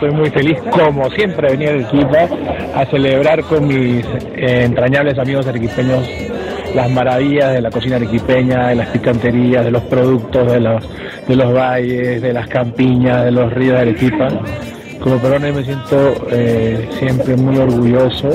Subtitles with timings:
[0.00, 2.16] Estoy muy feliz, como siempre, de venir al equipo
[2.74, 4.02] a celebrar con mis
[4.34, 6.08] eh, entrañables amigos arequipeños
[6.74, 10.82] las maravillas de la cocina arequipeña, de las picanterías, de los productos de los,
[11.28, 14.28] de los valles, de las campiñas, de los ríos de Arequipa.
[15.02, 18.30] Como peruano me siento eh, siempre muy orgulloso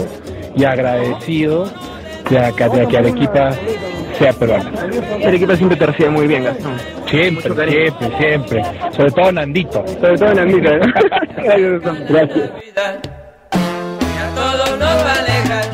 [0.55, 1.65] y agradecido
[2.29, 3.49] de que, de que Arequipa
[4.17, 4.71] sea peruana.
[5.25, 6.77] Arequipa siempre te recibe muy bien, Gastón.
[7.09, 8.63] Siempre, siempre, siempre.
[8.95, 9.85] Sobre todo Nandito.
[9.87, 10.85] Sobre todo en Andita, ¿no?
[11.43, 12.05] Gracias, Gastón.
[12.09, 12.49] Gracias.
[12.51, 12.99] Navidad.
[13.51, 15.65] Y a todos nos va a alegrar.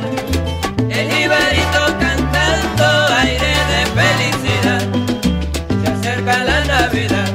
[0.89, 4.81] El Ibarito cantando aire de felicidad.
[5.83, 7.27] Se acerca la Navidad.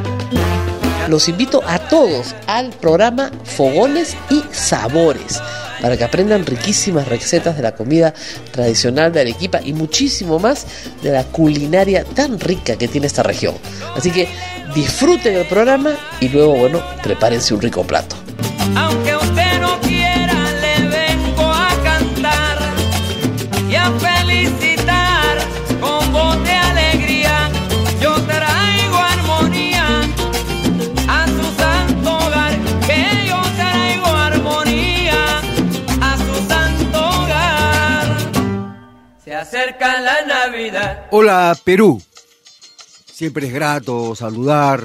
[1.09, 5.41] Los invito a todos al programa Fogones y Sabores
[5.81, 8.15] para que aprendan riquísimas recetas de la comida
[8.51, 10.67] tradicional de Arequipa y muchísimo más
[11.03, 13.55] de la culinaria tan rica que tiene esta región.
[13.95, 14.29] Así que
[14.75, 18.17] disfruten el programa y luego, bueno, prepárense un rico plato.
[41.11, 42.03] Hola Perú.
[43.13, 44.83] Siempre es grato saludar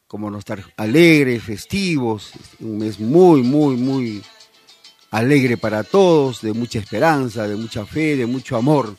[0.08, 4.22] como no estar alegres, festivos, un mes muy, muy, muy
[5.10, 8.96] alegre para todos, de mucha esperanza, de mucha fe, de mucho amor.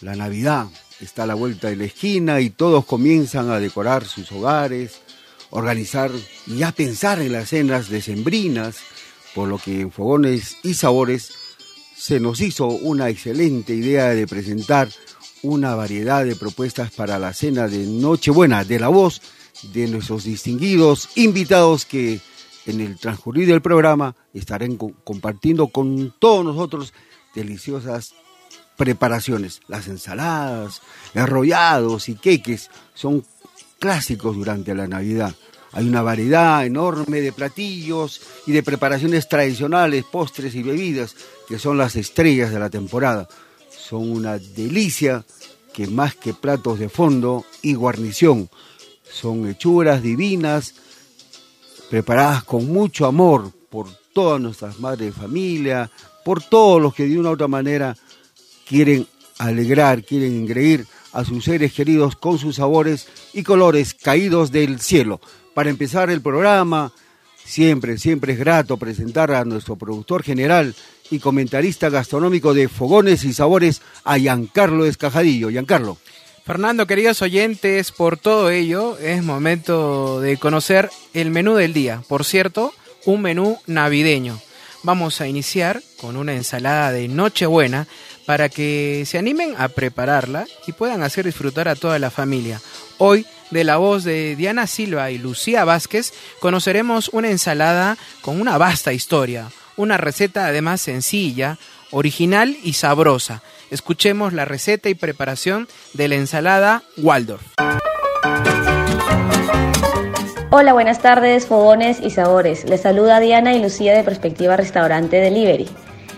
[0.00, 0.66] La Navidad
[1.00, 5.00] está a la vuelta de la esquina y todos comienzan a decorar sus hogares,
[5.50, 6.10] organizar
[6.46, 8.76] y a pensar en las cenas decembrinas,
[9.34, 11.30] por lo que en Fogones y Sabores
[11.94, 14.88] se nos hizo una excelente idea de presentar
[15.42, 19.20] una variedad de propuestas para la cena de Nochebuena de la voz
[19.72, 22.20] de nuestros distinguidos invitados que
[22.66, 26.92] en el transcurrir del programa estarán co- compartiendo con todos nosotros
[27.34, 28.14] deliciosas
[28.76, 29.60] preparaciones.
[29.68, 30.82] Las ensaladas,
[31.14, 33.24] arrollados y queques son
[33.78, 35.34] clásicos durante la Navidad.
[35.72, 41.14] Hay una variedad enorme de platillos y de preparaciones tradicionales, postres y bebidas
[41.46, 43.28] que son las estrellas de la temporada.
[43.88, 45.24] Son una delicia
[45.72, 48.50] que más que platos de fondo y guarnición,
[49.10, 50.74] son hechuras divinas
[51.88, 55.90] preparadas con mucho amor por todas nuestras madres de familia,
[56.24, 57.96] por todos los que de una u otra manera
[58.66, 59.06] quieren
[59.38, 65.20] alegrar, quieren engreír a sus seres queridos con sus sabores y colores caídos del cielo.
[65.54, 66.92] Para empezar el programa,
[67.42, 70.74] siempre, siempre es grato presentar a nuestro productor general
[71.10, 75.50] y comentarista gastronómico de Fogones y Sabores, a Giancarlo Escajadillo.
[75.50, 75.98] Giancarlo.
[76.44, 82.02] Fernando, queridos oyentes, por todo ello es momento de conocer el menú del día.
[82.08, 82.72] Por cierto,
[83.04, 84.40] un menú navideño.
[84.82, 87.86] Vamos a iniciar con una ensalada de Nochebuena
[88.24, 92.60] para que se animen a prepararla y puedan hacer disfrutar a toda la familia.
[92.98, 98.56] Hoy, de la voz de Diana Silva y Lucía Vázquez, conoceremos una ensalada con una
[98.56, 101.56] vasta historia, una receta además sencilla,
[101.90, 103.42] original y sabrosa.
[103.70, 107.42] Escuchemos la receta y preparación de la ensalada Waldorf.
[110.50, 112.64] Hola, buenas tardes, fogones y sabores.
[112.64, 115.68] Les saluda Diana y Lucía de Perspectiva Restaurante Delivery.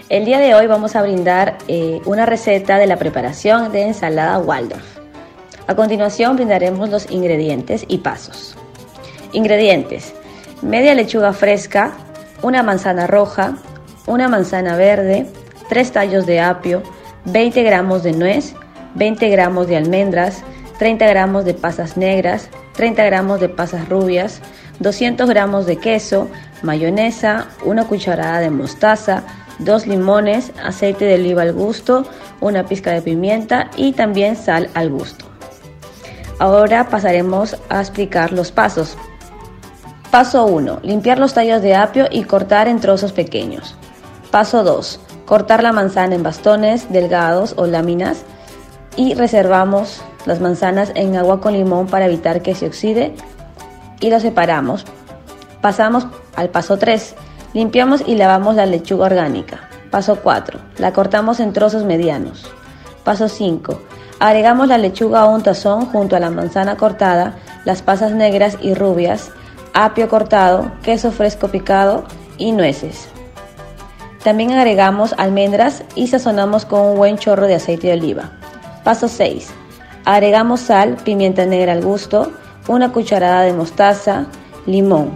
[0.09, 4.39] El día de hoy vamos a brindar eh, una receta de la preparación de ensalada
[4.39, 4.85] Waldorf.
[5.67, 8.57] A continuación brindaremos los ingredientes y pasos.
[9.33, 10.15] Ingredientes:
[10.63, 11.93] media lechuga fresca,
[12.43, 13.55] una manzana roja,
[14.07, 15.27] una manzana verde,
[15.69, 16.83] 3 tallos de apio,
[17.27, 18.55] 20 gramos de nuez,
[18.95, 20.43] 20 gramos de almendras,
[20.79, 24.41] 30 gramos de pasas negras, 30 gramos de pasas rubias,
[24.79, 26.29] 200 gramos de queso,
[26.63, 29.23] mayonesa, una cucharada de mostaza,
[29.59, 32.07] dos limones, aceite de oliva al gusto,
[32.41, 35.27] una pizca de pimienta y también sal al gusto.
[36.39, 38.97] Ahora pasaremos a explicar los pasos.
[40.11, 40.81] Paso 1.
[40.83, 43.77] Limpiar los tallos de apio y cortar en trozos pequeños.
[44.33, 44.99] Paso 2.
[45.25, 48.25] Cortar la manzana en bastones delgados o láminas
[48.97, 53.15] y reservamos las manzanas en agua con limón para evitar que se oxide
[54.01, 54.85] y lo separamos.
[55.61, 57.15] Pasamos al paso 3.
[57.55, 59.69] Limpiamos y lavamos la lechuga orgánica.
[59.93, 60.59] Paso 4.
[60.79, 62.51] La cortamos en trozos medianos.
[63.05, 63.81] Paso 5.
[64.19, 68.75] Agregamos la lechuga a un tazón junto a la manzana cortada, las pasas negras y
[68.75, 69.31] rubias,
[69.75, 72.05] apio cortado, queso fresco picado
[72.39, 73.09] y nueces.
[74.23, 78.33] También agregamos almendras y sazonamos con un buen chorro de aceite de oliva.
[78.85, 79.51] Paso 6.
[80.05, 82.33] Agregamos sal, pimienta negra al gusto,
[82.69, 84.27] una cucharada de mostaza,
[84.67, 85.13] limón.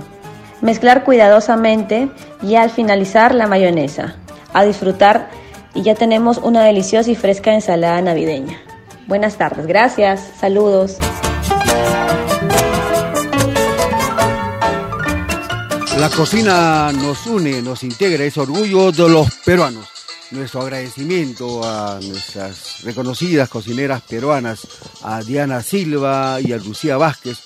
[0.61, 2.09] Mezclar cuidadosamente
[2.43, 4.17] y al finalizar la mayonesa.
[4.53, 5.29] A disfrutar
[5.75, 8.59] y ya tenemos una deliciosa y fresca ensalada navideña.
[9.07, 10.97] Buenas tardes, gracias, saludos.
[15.99, 19.87] La cocina nos une, nos integra, es orgullo de los peruanos.
[20.33, 24.67] Nuestro agradecimiento a nuestras reconocidas cocineras peruanas,
[25.03, 27.39] a Diana Silva y a Lucía Vázquez,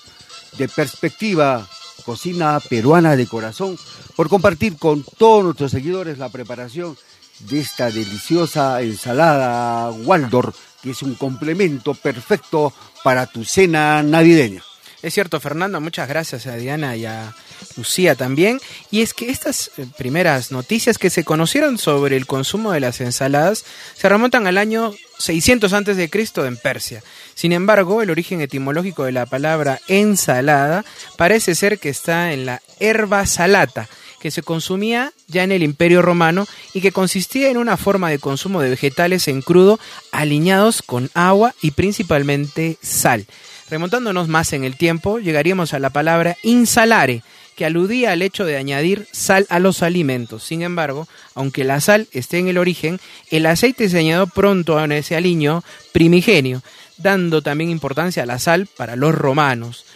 [0.57, 1.69] de perspectiva
[2.05, 3.79] Cocina Peruana de Corazón,
[4.17, 6.97] por compartir con todos nuestros seguidores la preparación
[7.41, 12.73] de esta deliciosa ensalada Waldorf, que es un complemento perfecto
[13.05, 14.63] para tu cena navideña.
[15.03, 17.33] Es cierto, Fernando, muchas gracias a Diana y a
[17.77, 18.61] Lucía también.
[18.91, 23.01] Y es que estas eh, primeras noticias que se conocieron sobre el consumo de las
[23.01, 23.65] ensaladas
[23.95, 26.11] se remontan al año 600 a.C.
[26.37, 27.03] en Persia.
[27.35, 30.85] Sin embargo, el origen etimológico de la palabra ensalada
[31.17, 33.89] parece ser que está en la herba salata,
[34.21, 38.19] que se consumía ya en el Imperio Romano y que consistía en una forma de
[38.19, 39.79] consumo de vegetales en crudo
[40.11, 43.27] aliñados con agua y principalmente sal.
[43.71, 47.23] Remontándonos más en el tiempo, llegaríamos a la palabra insalare,
[47.59, 50.45] que aludía al hecho de añadir sal a los alimentos.
[50.45, 53.01] Sin embargo, aunque la sal esté en el origen,
[53.33, 56.63] el aceite se añadió pronto a ese aliño primigenio,
[56.99, 59.87] dando también importancia a la sal para los romanos.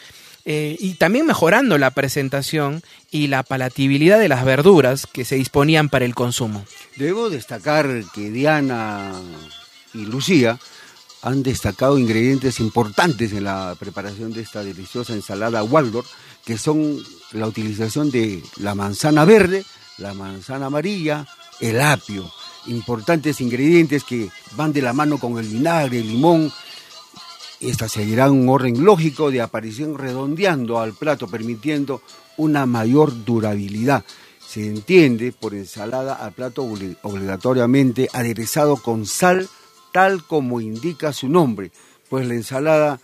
[0.45, 2.83] Eh, y también mejorando la presentación
[3.13, 6.65] y la palatabilidad de las verduras que se disponían para el consumo.
[6.97, 9.13] Debo destacar que Diana
[9.95, 10.59] y Lucía
[11.23, 16.09] han destacado ingredientes importantes en la preparación de esta deliciosa ensalada Waldorf,
[16.45, 16.99] que son
[17.31, 19.65] la utilización de la manzana verde,
[19.99, 21.27] la manzana amarilla,
[21.61, 22.29] el apio.
[22.67, 26.53] Importantes ingredientes que van de la mano con el vinagre, el limón.
[27.61, 32.03] Estas seguirán un orden lógico de aparición redondeando al plato, permitiendo
[32.37, 34.05] una mayor durabilidad.
[34.45, 36.65] Se entiende por ensalada al plato
[37.03, 39.49] obligatoriamente aderezado con sal,
[39.93, 41.71] tal como indica su nombre,
[42.09, 43.01] pues la ensalada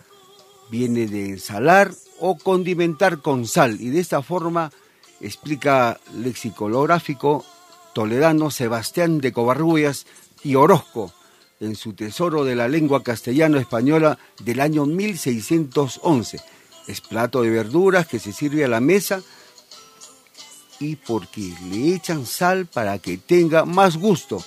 [0.69, 4.71] viene de ensalar o condimentar con sal y de esta forma
[5.21, 7.45] explica lexicolográfico
[7.93, 10.05] toledano Sebastián de Covarrubias
[10.43, 11.13] y Orozco
[11.59, 16.39] en su Tesoro de la Lengua Castellano-Española del año 1611.
[16.87, 19.21] Es plato de verduras que se sirve a la mesa
[20.79, 24.43] y porque le echan sal para que tenga más gusto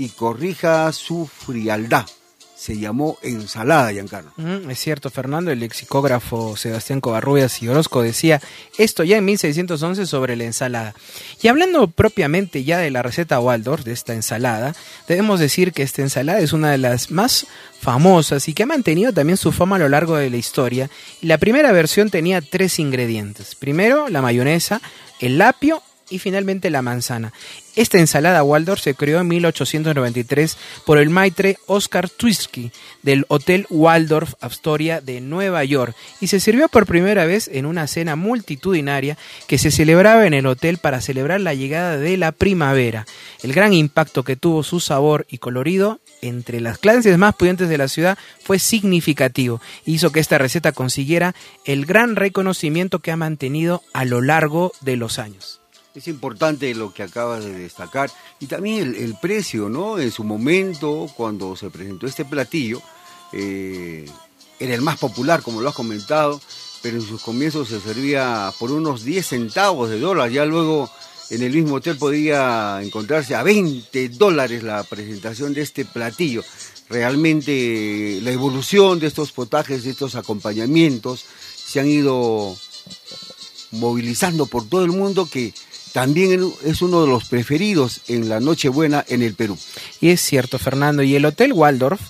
[0.00, 2.06] y corrija su frialdad.
[2.56, 4.32] Se llamó ensalada, Giancarlo.
[4.68, 8.40] es cierto, Fernando, el lexicógrafo Sebastián Covarrubias y Orozco decía
[8.76, 10.94] esto ya en 1611 sobre la ensalada.
[11.42, 14.74] Y hablando propiamente ya de la receta Waldorf, de esta ensalada,
[15.08, 17.46] debemos decir que esta ensalada es una de las más
[17.80, 20.90] famosas y que ha mantenido también su fama a lo largo de la historia.
[21.22, 23.54] la primera versión tenía tres ingredientes.
[23.54, 24.82] Primero, la mayonesa,
[25.18, 27.32] el apio y finalmente la manzana.
[27.76, 34.34] Esta ensalada Waldorf se creó en 1893 por el maitre Oscar Twisky del Hotel Waldorf
[34.40, 39.56] Astoria de Nueva York y se sirvió por primera vez en una cena multitudinaria que
[39.56, 43.06] se celebraba en el hotel para celebrar la llegada de la primavera.
[43.42, 47.78] El gran impacto que tuvo su sabor y colorido entre las clases más pudientes de
[47.78, 53.16] la ciudad fue significativo y hizo que esta receta consiguiera el gran reconocimiento que ha
[53.16, 55.59] mantenido a lo largo de los años.
[55.94, 59.98] Es importante lo que acabas de destacar y también el, precio, ¿no?
[59.98, 62.80] En su momento, cuando se presentó este platillo,
[63.32, 64.06] eh,
[64.60, 66.40] era el más popular, como lo has comentado,
[66.80, 70.30] pero en sus comienzos se servía por unos 10 centavos de dólar.
[70.30, 70.88] Ya luego
[71.30, 76.44] en el mismo hotel podría encontrarse a 20 dólares la presentación de este platillo.
[76.88, 81.24] Realmente la evolución de estos potajes, de estos acompañamientos,
[81.56, 82.56] se han ido
[83.72, 85.54] movilizando por todo el mundo que
[85.92, 89.58] también es uno de los preferidos en la Nochebuena en el Perú.
[90.00, 92.00] Y es cierto, Fernando, y el Hotel Waldorf,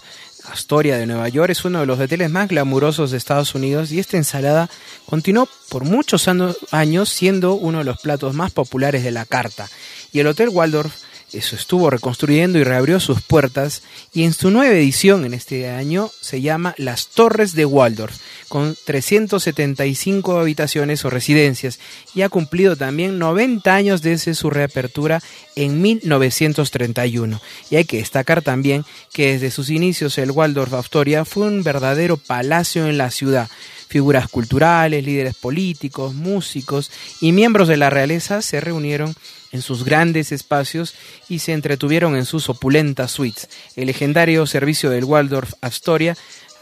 [0.44, 4.00] Astoria de Nueva York, es uno de los hoteles más glamurosos de Estados Unidos y
[4.00, 4.68] esta ensalada
[5.06, 6.28] continuó por muchos
[6.70, 9.68] años siendo uno de los platos más populares de la carta.
[10.12, 10.92] Y el Hotel Waldorf
[11.32, 13.82] eso estuvo reconstruyendo y reabrió sus puertas
[14.12, 18.16] y en su nueva edición en este año se llama Las Torres de Waldorf,
[18.48, 21.78] con 375 habitaciones o residencias
[22.14, 25.22] y ha cumplido también 90 años desde su reapertura
[25.54, 27.40] en 1931.
[27.70, 32.16] Y hay que destacar también que desde sus inicios el Waldorf Astoria fue un verdadero
[32.16, 33.48] palacio en la ciudad
[33.90, 39.16] figuras culturales, líderes políticos, músicos y miembros de la realeza se reunieron
[39.52, 40.94] en sus grandes espacios
[41.28, 43.48] y se entretuvieron en sus opulentas suites.
[43.76, 46.16] El legendario servicio del Waldorf Astoria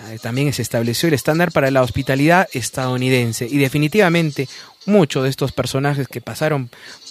[0.08, 4.48] eh, también se estableció el estándar para la hospitalidad estadounidense y definitivamente
[4.86, 6.70] muchos de estos personajes que pasaron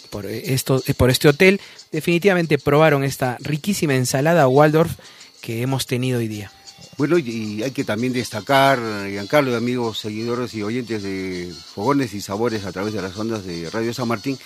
[0.10, 1.60] por, esto, por este hotel
[1.92, 4.94] definitivamente probaron esta riquísima ensalada Waldorf
[5.42, 6.52] que hemos tenido hoy día.
[6.98, 12.66] Bueno, y hay que también destacar, Giancarlo amigos, seguidores y oyentes de Fogones y Sabores
[12.66, 14.38] a través de las ondas de Radio San Martín,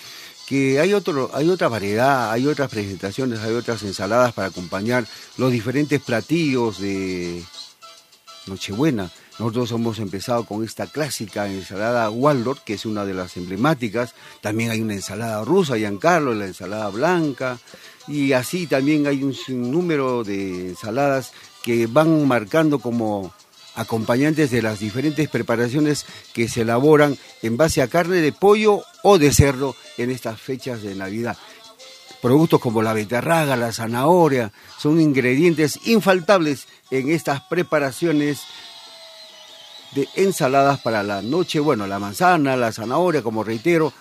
[0.52, 5.06] que hay, otro, hay otra variedad, hay otras presentaciones, hay otras ensaladas para acompañar
[5.38, 7.42] los diferentes platillos de
[8.46, 9.10] Nochebuena.
[9.38, 14.14] Nosotros hemos empezado con esta clásica ensalada Waldorf, que es una de las emblemáticas.
[14.42, 17.58] También hay una ensalada rusa, Giancarlo, la ensalada blanca.
[18.06, 19.34] Y así también hay un
[19.70, 21.32] número de ensaladas
[21.62, 23.32] que van marcando como
[23.74, 29.18] acompañantes de las diferentes preparaciones que se elaboran en base a carne de pollo o
[29.18, 31.36] de cerdo en estas fechas de Navidad.
[32.20, 38.42] Productos como la beterraga, la zanahoria, son ingredientes infaltables en estas preparaciones
[39.94, 41.58] de ensaladas para la noche.
[41.58, 43.92] Bueno, la manzana, la zanahoria, como reitero,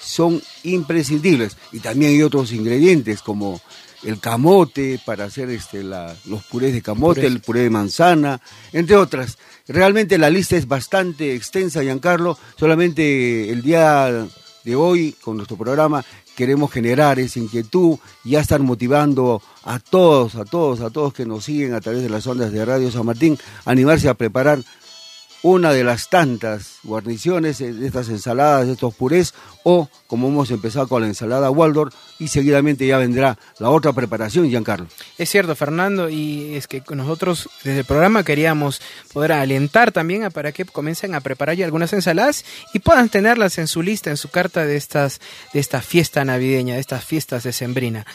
[0.00, 1.56] son imprescindibles.
[1.72, 3.60] Y también hay otros ingredientes como
[4.02, 8.40] el camote para hacer este, los purés de camote, el puré de manzana,
[8.72, 9.38] entre otras.
[9.68, 12.38] Realmente la lista es bastante extensa, Giancarlo.
[12.56, 14.26] Solamente el día
[14.64, 16.04] de hoy, con nuestro programa,
[16.36, 21.44] queremos generar esa inquietud, ya estar motivando a todos, a todos, a todos que nos
[21.44, 24.60] siguen a través de las ondas de Radio San Martín, animarse a preparar
[25.42, 30.88] una de las tantas guarniciones de estas ensaladas, de estos purés, o como hemos empezado
[30.88, 34.86] con la ensalada Waldorf, y seguidamente ya vendrá la otra preparación, Giancarlo.
[35.18, 38.80] Es cierto, Fernando, y es que nosotros desde el programa queríamos
[39.12, 42.44] poder alentar también a para que comiencen a preparar ya algunas ensaladas
[42.74, 45.20] y puedan tenerlas en su lista, en su carta de estas
[45.52, 48.06] de esta fiesta navideña, de estas fiestas de Sembrina.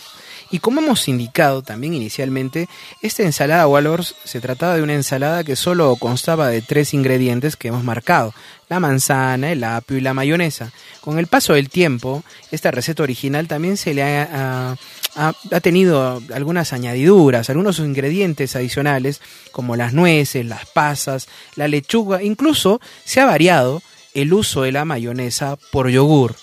[0.51, 2.67] Y como hemos indicado también inicialmente,
[3.01, 7.69] esta ensalada Waldorf se trataba de una ensalada que solo constaba de tres ingredientes que
[7.69, 8.33] hemos marcado,
[8.69, 10.71] la manzana, el apio y la mayonesa.
[11.01, 14.75] Con el paso del tiempo, esta receta original también se le ha,
[15.15, 19.21] ha, tenido algunas añadiduras, algunos ingredientes adicionales,
[19.51, 23.81] como las nueces, las pasas, la lechuga, incluso se ha variado
[24.13, 26.35] el uso de la mayonesa por yogur.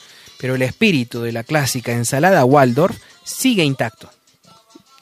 [0.43, 4.11] Pero el espíritu de la clásica ensalada Waldorf sigue intacto.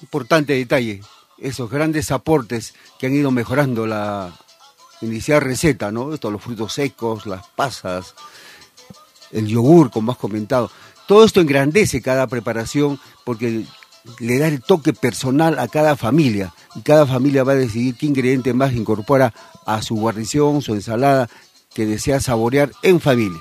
[0.03, 1.01] Importante detalle,
[1.39, 4.35] esos grandes aportes que han ido mejorando la
[5.01, 6.13] inicial receta, ¿no?
[6.13, 8.15] Estos los frutos secos, las pasas,
[9.33, 10.71] el yogur, como has comentado.
[11.09, 13.65] Todo esto engrandece cada preparación porque
[14.19, 18.05] le da el toque personal a cada familia y cada familia va a decidir qué
[18.05, 19.33] ingrediente más incorpora
[19.65, 21.31] a su guarnición, su ensalada
[21.73, 23.41] que desea saborear en familia.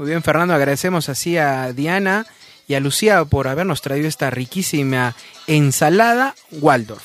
[0.00, 2.26] Muy bien, Fernando, agradecemos así a Diana
[2.66, 5.14] y a Lucía por habernos traído esta riquísima
[5.46, 7.02] ensalada Waldorf.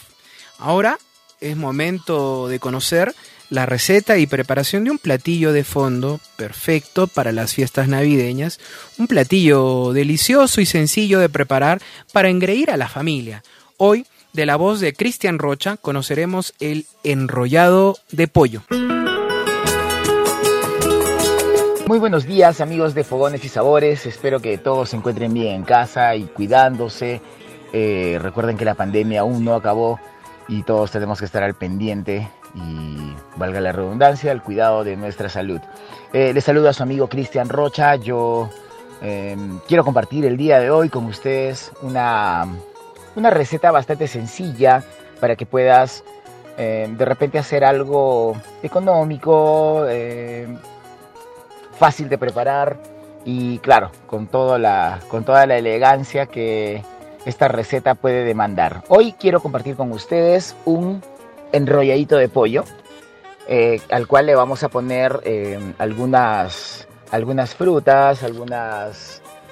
[0.59, 0.97] Ahora
[1.41, 3.13] es momento de conocer
[3.49, 8.61] la receta y preparación de un platillo de fondo perfecto para las fiestas navideñas,
[8.97, 11.81] un platillo delicioso y sencillo de preparar
[12.13, 13.43] para engreír a la familia.
[13.75, 18.63] Hoy, de la voz de Cristian Rocha, conoceremos el enrollado de pollo.
[21.87, 25.63] Muy buenos días amigos de Fogones y Sabores, espero que todos se encuentren bien en
[25.63, 27.21] casa y cuidándose.
[27.73, 29.99] Eh, recuerden que la pandemia aún no acabó
[30.47, 35.29] y todos tenemos que estar al pendiente y, valga la redundancia, al cuidado de nuestra
[35.29, 35.61] salud.
[36.11, 38.49] Eh, les saludo a su amigo Cristian Rocha, yo
[39.03, 42.47] em, quiero compartir el día de hoy con ustedes una,
[43.15, 44.83] una receta bastante sencilla
[45.19, 46.03] para que puedas
[46.57, 50.57] em, de repente hacer algo económico em,
[51.77, 52.77] fácil de preparar
[53.25, 56.83] y claro, con, todo la, con toda la elegancia que
[57.25, 58.83] esta receta puede demandar.
[58.87, 61.01] Hoy quiero compartir con ustedes un
[61.51, 62.63] enrolladito de pollo
[63.47, 68.23] eh, al cual le vamos a poner eh, algunas, algunas frutas,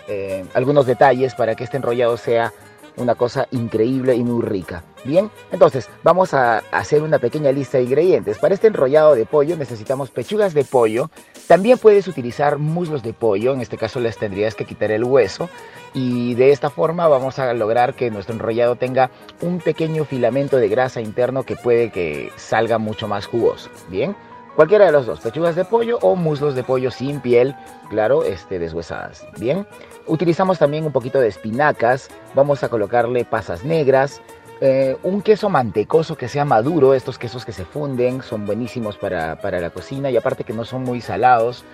[0.07, 2.51] eh, algunos detalles para que este enrollado sea
[2.97, 4.83] una cosa increíble y muy rica.
[5.05, 8.38] Bien, entonces vamos a hacer una pequeña lista de ingredientes.
[8.38, 11.09] Para este enrollado de pollo necesitamos pechugas de pollo.
[11.47, 15.50] También puedes utilizar muslos de pollo, en este caso les tendrías que quitar el hueso.
[15.93, 20.69] Y de esta forma vamos a lograr que nuestro enrollado tenga un pequeño filamento de
[20.69, 23.69] grasa interno que puede que salga mucho más jugoso.
[23.89, 24.15] Bien,
[24.55, 27.55] cualquiera de los dos, pechugas de pollo o muslos de pollo sin piel,
[27.89, 29.25] claro, este, deshuesadas.
[29.38, 29.67] Bien,
[30.07, 34.22] utilizamos también un poquito de espinacas, vamos a colocarle pasas negras,
[34.62, 39.36] eh, un queso mantecoso que sea maduro, estos quesos que se funden son buenísimos para,
[39.36, 41.65] la cocina y aparte que no son muy salados.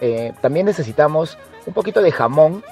[0.00, 1.36] Eh, también necesitamos
[1.66, 2.64] un poquito de jamón,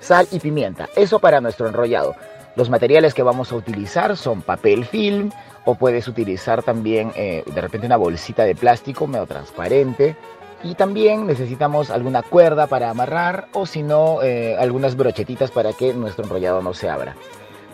[0.00, 2.14] sal y pimienta, eso para nuestro enrollado.
[2.56, 5.30] Los materiales que vamos a utilizar son papel film
[5.64, 10.16] o puedes utilizar también eh, de repente una bolsita de plástico medio transparente.
[10.64, 14.18] Y también necesitamos alguna cuerda para amarrar o si no
[14.58, 17.14] algunas brochetitas para que nuestro enrollado no se abra.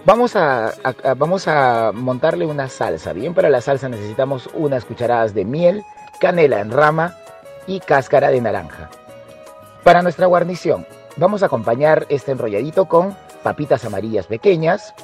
[0.05, 0.73] Vamos a,
[1.17, 3.13] vamos a montarle una salsa.
[3.13, 5.85] Bien, para la salsa necesitamos unas cucharadas de miel,
[6.21, 7.15] canela en rama
[7.67, 8.91] y cáscara de naranja.
[9.85, 14.95] Para nuestra guarnición, vamos a acompañar este enrolladito con papitas amarillas pequeñas,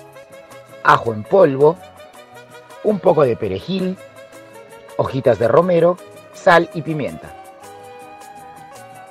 [0.82, 1.76] ajo en polvo,
[2.82, 3.96] un poco de perejil,
[4.96, 5.98] hojitas de romero,
[6.32, 7.35] sal y pimienta.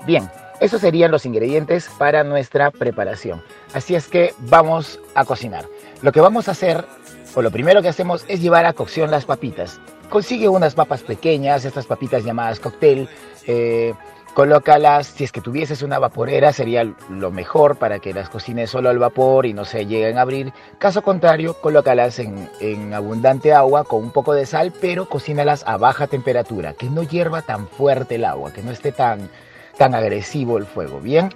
[0.06, 3.42] Bien, esos serían los ingredientes para nuestra preparación.
[3.74, 5.66] Así es que vamos a cocinar.
[6.02, 6.86] Lo que vamos a hacer,
[7.34, 9.80] o lo primero que hacemos, es llevar a cocción las papitas.
[10.10, 13.10] Consigue unas papas pequeñas, estas papitas llamadas cóctel.
[13.48, 13.96] Eh,
[14.36, 18.90] colócalas, si es que tuvieses una vaporera sería lo mejor para que las cocines solo
[18.90, 20.54] al vapor y no se lleguen a abrir.
[20.78, 25.78] Caso contrario, colócalas en, en, abundante agua con un poco de sal, pero cocínalas a
[25.78, 29.30] baja temperatura, que no hierva tan fuerte el agua, que no esté tan,
[29.78, 31.00] tan agresivo el fuego.
[31.00, 31.30] Bien,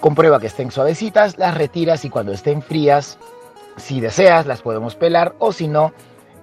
[0.00, 3.18] Comprueba que estén suavecitas, las retiras y cuando estén frías,
[3.76, 5.92] si deseas, las podemos pelar o si no,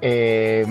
[0.02, 0.66] eh,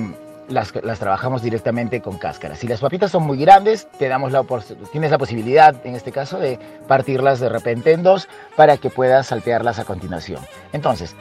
[0.48, 2.56] las, trabajamos directamente con cáscara.
[2.56, 4.44] Si las papitas son muy grandes, te damos la,
[4.92, 9.28] tienes la posibilidad, en este caso, de partirlas de repente en dos para que puedas
[9.28, 10.40] saltearlas a continuación.
[10.74, 11.16] Entonces,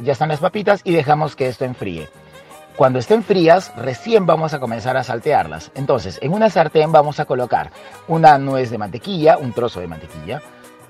[0.00, 2.08] ya están las papitas y dejamos que esto enfríe.
[2.78, 5.72] Cuando estén frías, recién vamos a comenzar a saltearlas.
[5.74, 7.72] Entonces, en una sartén vamos a colocar
[8.06, 10.40] una nuez de mantequilla, un trozo de mantequilla,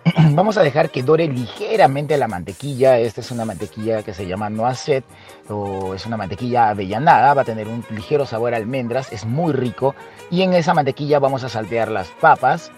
[0.32, 2.98] vamos a dejar que dore ligeramente la mantequilla.
[2.98, 5.06] Esta es una mantequilla que se llama noisette
[5.48, 7.32] o es una mantequilla avellanada.
[7.32, 9.94] Va a tener un ligero sabor a almendras, es muy rico.
[10.30, 12.70] Y en esa mantequilla vamos a saltear las papas,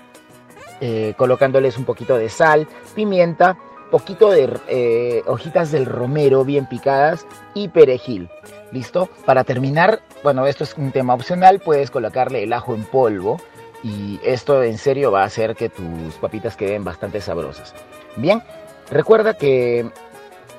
[0.80, 3.58] eh, colocándoles un poquito de sal, pimienta,
[3.90, 8.28] poquito de eh, hojitas del romero bien picadas y perejil.
[8.72, 9.08] ¿Listo?
[9.26, 13.40] Para terminar, bueno, esto es un tema opcional, puedes colocarle el ajo en polvo
[13.82, 17.74] y esto en serio va a hacer que tus papitas queden bastante sabrosas.
[18.16, 18.42] Bien,
[18.90, 19.90] recuerda que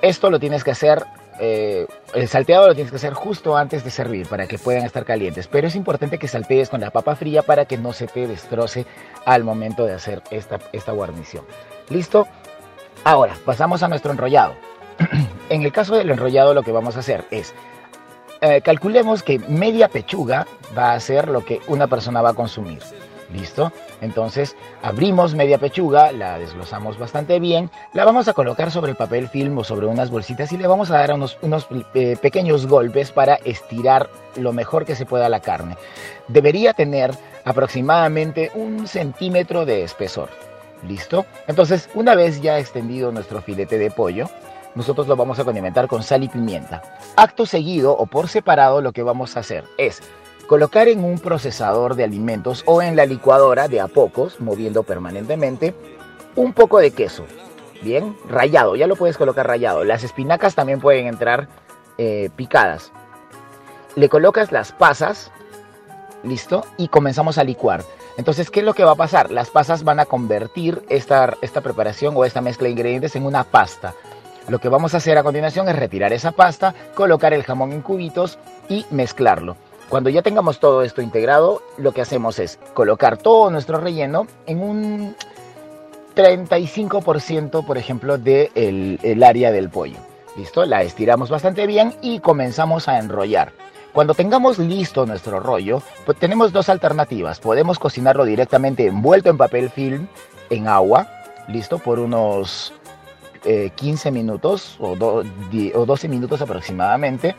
[0.02, 1.06] esto lo tienes que hacer,
[1.40, 5.06] eh, el salteado lo tienes que hacer justo antes de servir para que puedan estar
[5.06, 8.28] calientes, pero es importante que saltees con la papa fría para que no se te
[8.28, 8.86] destroce
[9.26, 11.46] al momento de hacer esta, esta guarnición.
[11.90, 12.28] ¿Listo?
[13.04, 14.54] Ahora, pasamos a nuestro enrollado.
[15.50, 17.54] en el caso del enrollado lo que vamos a hacer es
[18.42, 22.80] eh, calculemos que media pechuga va a ser lo que una persona va a consumir.
[23.32, 23.72] ¿Listo?
[24.02, 29.30] Entonces abrimos media pechuga, la desglosamos bastante bien, la vamos a colocar sobre el papel
[29.30, 33.12] film o sobre unas bolsitas y le vamos a dar unos, unos eh, pequeños golpes
[33.12, 35.78] para estirar lo mejor que se pueda la carne.
[36.28, 37.12] Debería tener
[37.46, 40.30] aproximadamente un centímetro de espesor.
[40.86, 41.26] ¿Listo?
[41.48, 44.30] Entonces, una vez ya extendido nuestro filete de pollo,
[44.76, 46.82] nosotros lo vamos a condimentar con sal y pimienta.
[47.16, 50.02] Acto seguido o por separado lo que vamos a hacer es
[50.52, 55.74] Colocar en un procesador de alimentos o en la licuadora de a pocos, moviendo permanentemente,
[56.36, 57.24] un poco de queso.
[57.82, 59.86] Bien, rayado, ya lo puedes colocar rayado.
[59.86, 61.48] Las espinacas también pueden entrar
[61.98, 62.92] eh, picadas.
[63.96, 65.32] Le colocas las pasas,
[66.22, 67.86] listo, y comenzamos a licuar.
[68.18, 69.32] Entonces, ¿qué es lo que va a pasar?
[69.32, 73.46] Las pasas van a convertir esta, esta preparación o esta mezcla de ingredientes en una
[73.46, 73.94] pasta.
[74.48, 77.82] Lo que vamos a hacer a continuación es retirar esa pasta, colocar el jamón en
[77.82, 79.56] cubitos y mezclarlo.
[79.90, 84.64] Cuando ya tengamos todo esto integrado, lo que hacemos es colocar todo nuestro relleno en
[84.64, 85.16] un
[86.16, 89.98] 35%, por ejemplo, del el área del pollo.
[90.38, 90.66] ¿Listo?
[90.66, 93.52] La estiramos bastante bien y comenzamos a enrollar.
[93.92, 97.42] Cuando tengamos listo nuestro rollo, pues tenemos dos alternativas.
[97.42, 100.08] Podemos cocinarlo directamente envuelto en papel film,
[100.50, 101.10] en agua,
[101.50, 102.74] listo, por unos
[103.44, 107.36] 15 eh, minutos o, o 12 minutos aproximadamente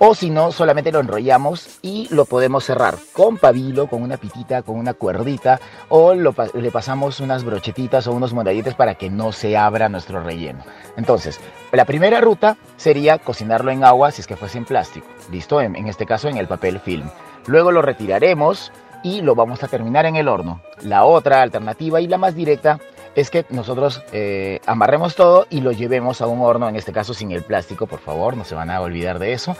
[0.00, 4.62] o si no, solamente lo enrollamos y lo podemos cerrar con pabilo, con una pitita,
[4.62, 9.56] con una cuerdita, o le pasamos unas brochetitas o unos mondadientes para que no se
[9.56, 10.62] abra nuestro relleno.
[10.96, 11.40] Entonces,
[11.72, 15.60] la primera ruta sería cocinarlo en agua si es que fuese en plástico, ¿listo?
[15.60, 17.08] En, este caso en el papel film.
[17.46, 18.70] Luego lo retiraremos
[19.02, 20.60] y lo vamos a terminar en el horno.
[20.82, 22.78] La otra alternativa y la más directa
[23.20, 27.14] es que nosotros eh, amarremos todo y lo llevemos a un horno, en este caso
[27.14, 29.56] sin el plástico, por favor, no se van a olvidar de eso.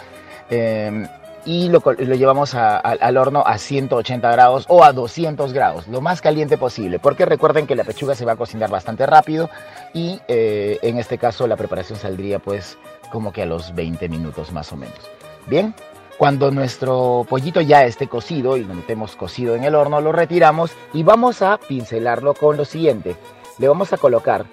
[0.48, 1.08] Em,
[1.44, 6.56] y lo, llevamos al horno a 180 grados o a 200 grados, lo más caliente
[6.56, 9.50] posible, porque recuerden que la pechuga se va a cocinar bastante rápido
[9.92, 12.78] y eh, en este caso la preparación saldría pues
[13.10, 14.98] como que a los 20 minutos más o menos.
[15.46, 15.74] Bien,
[16.16, 20.72] cuando nuestro pollito ya esté cocido y lo metemos cocido en el horno, lo retiramos
[20.92, 23.16] y vamos a pincelarlo con lo siguiente.
[23.58, 24.46] Le vamos a colocar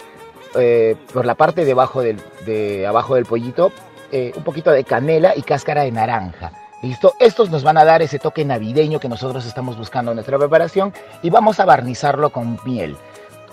[0.55, 1.75] eh, por la parte del,
[2.45, 3.71] de abajo del pollito
[4.11, 6.51] eh, un poquito de canela y cáscara de naranja.
[6.81, 7.15] ¿Listo?
[7.19, 10.93] Estos nos van a dar ese toque navideño que nosotros estamos buscando en nuestra preparación
[11.23, 12.95] y vamos a barnizarlo con miel.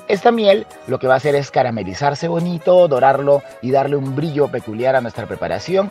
[0.09, 4.49] Esta miel lo que va a hacer es caramelizarse bonito, dorarlo y darle un brillo
[4.49, 5.91] peculiar a nuestra preparación.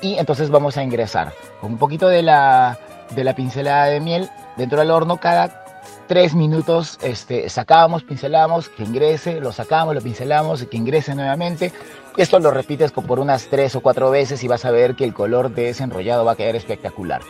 [0.00, 2.78] Y entonces vamos a ingresar con un poquito de la,
[3.14, 5.64] de la pincelada de miel dentro del horno cada
[6.08, 11.72] tres minutos este, sacamos, pincelamos, que ingrese, lo sacamos, lo pincelamos y que ingrese nuevamente.
[12.16, 15.14] Esto lo repites por unas tres o cuatro veces y vas a ver que el
[15.14, 17.20] color de ese enrollado va a quedar espectacular.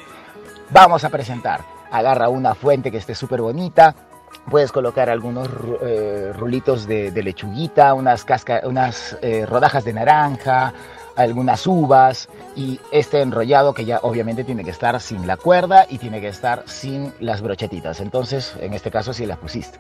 [0.70, 1.60] Vamos a presentar.
[1.90, 3.94] Agarra una fuente que esté súper bonita.
[4.48, 5.48] Puedes colocar algunos
[5.82, 8.24] eh, rulitos de, lechuguita, unas,
[8.64, 10.72] unas eh, rodajas de naranja,
[11.18, 15.98] algunas uvas y este enrollado que ya obviamente tiene que estar sin la cuerda y
[15.98, 18.00] tiene que estar sin las brochetitas.
[18.00, 19.78] Entonces, en este caso sí las pusiste.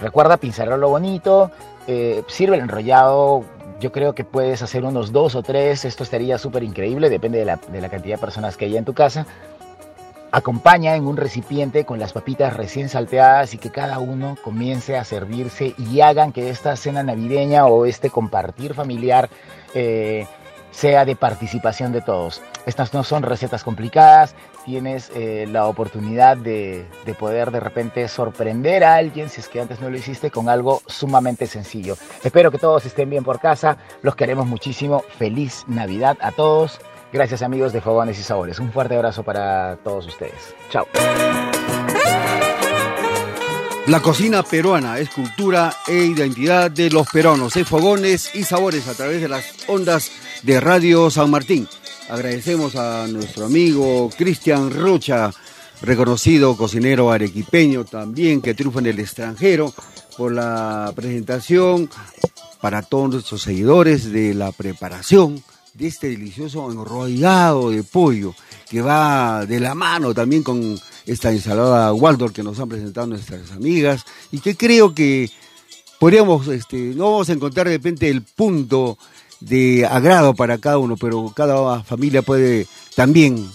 [0.00, 1.50] Recuerda pincelarlo bonito,
[1.86, 3.44] eh, sirve el enrollado,
[3.80, 7.44] yo creo que puedes hacer unos dos o tres, esto estaría súper increíble, depende de
[7.44, 9.26] la, de la cantidad de personas que haya en tu casa.
[10.32, 15.04] Acompaña en un recipiente con las papitas recién salteadas y que cada uno comience a
[15.04, 19.30] servirse y hagan que esta cena navideña o este compartir familiar
[19.74, 20.26] eh,
[20.72, 22.42] sea de participación de todos.
[22.66, 24.34] Estas no son recetas complicadas,
[24.64, 29.60] tienes eh, la oportunidad de, de, poder de repente sorprender a alguien si es que
[29.60, 31.96] antes no lo hiciste con algo sumamente sencillo.
[32.24, 36.80] Espero que todos estén bien por casa, los queremos muchísimo, feliz Navidad a todos.
[37.16, 40.54] Gracias amigos de Fogones y Sabores, un fuerte abrazo para todos ustedes.
[40.68, 40.86] Chao.
[43.86, 47.56] La cocina peruana es cultura e identidad de los peruanos.
[47.56, 50.10] Es fogones y sabores a través de las ondas
[50.42, 51.66] de Radio San Martín.
[52.10, 55.30] Agradecemos a nuestro amigo Cristian Rocha,
[55.80, 59.72] reconocido cocinero arequipeño también que triunfa en el extranjero,
[60.18, 61.88] por la presentación
[62.60, 65.42] para todos nuestros seguidores de la preparación
[65.76, 68.34] de este delicioso enrollado de pollo
[68.68, 73.52] que va de la mano también con esta ensalada Waldorf que nos han presentado nuestras
[73.52, 75.30] amigas y que creo que
[76.00, 78.98] podríamos, este, no vamos a encontrar de repente el punto
[79.40, 83.46] de agrado para cada uno, pero cada familia puede también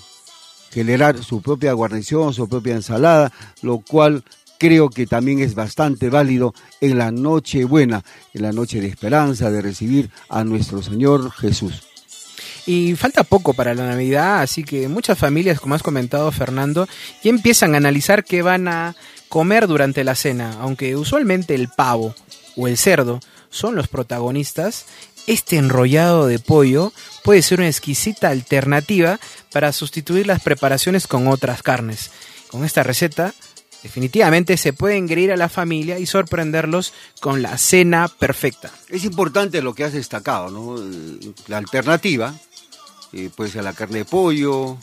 [0.69, 3.31] generar su propia guarnición, su propia ensalada,
[3.61, 4.23] lo cual
[4.59, 8.03] creo que también es bastante válido en la noche buena,
[8.33, 11.90] en la noche de esperanza, de recibir a nuestro Señor Jesús.
[12.65, 16.87] Y falta poco para la Navidad, así que muchas familias, como has comentado Fernando,
[17.23, 18.95] ya empiezan a analizar qué van a
[19.29, 20.57] comer durante la cena.
[20.59, 22.13] Aunque usualmente el pavo
[22.55, 23.19] o el cerdo
[23.49, 24.85] son los protagonistas,
[25.27, 26.93] este enrollado de pollo
[27.23, 29.19] puede ser una exquisita alternativa
[29.51, 32.11] para sustituir las preparaciones con otras carnes.
[32.49, 33.33] Con esta receta,
[33.83, 38.71] definitivamente se puede engreír a la familia y sorprenderlos con la cena perfecta.
[38.89, 40.75] Es importante lo que has destacado, ¿no?
[41.47, 42.35] La alternativa
[43.13, 44.77] eh, puede ser la carne de pollo,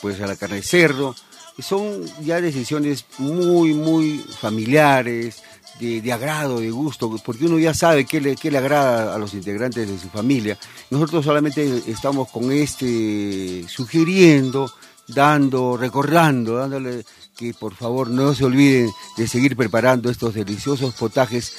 [0.00, 1.14] puede ser la carne de cerdo.
[1.58, 5.42] Son ya decisiones muy, muy familiares,
[5.80, 9.34] de, agrado, de gusto, porque uno ya sabe qué le, qué le agrada a los
[9.34, 10.58] integrantes de su familia.
[10.90, 14.70] Nosotros solamente estamos con este sugiriendo,
[15.08, 17.04] dando, recordando, dándole
[17.36, 21.52] que por favor no se olviden de seguir preparando estos deliciosos potajes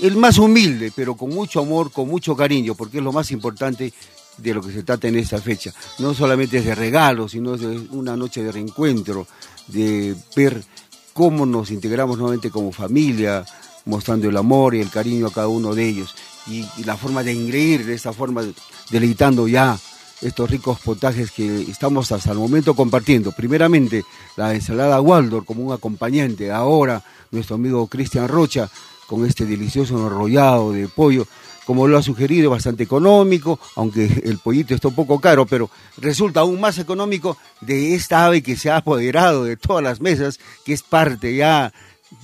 [0.00, 3.92] el más humilde, pero con mucho amor, con mucho cariño, porque es lo más importante
[4.38, 5.72] de lo que se trata en esta fecha.
[5.98, 9.26] No solamente es de regalos, sino de una noche de reencuentro,
[9.68, 10.62] de ver
[11.12, 13.44] cómo nos integramos nuevamente como familia,
[13.86, 16.14] mostrando el amor y el cariño a cada uno de ellos.
[16.46, 18.44] Y, la forma de ingreír, de esta forma,
[18.90, 19.78] deleitando ya
[20.20, 23.32] estos ricos potajes que estamos hasta el momento compartiendo.
[23.32, 24.04] Primeramente,
[24.36, 26.52] la ensalada Waldor como un acompañante.
[26.52, 28.70] Ahora, nuestro amigo Cristian Rocha
[29.06, 31.26] con este delicioso enrollado de pollo
[31.66, 36.40] como lo ha sugerido, bastante económico, aunque el pollito está un poco caro, pero resulta
[36.40, 40.72] aún más económico de esta ave que se ha apoderado de todas las mesas, que
[40.72, 41.72] es parte ya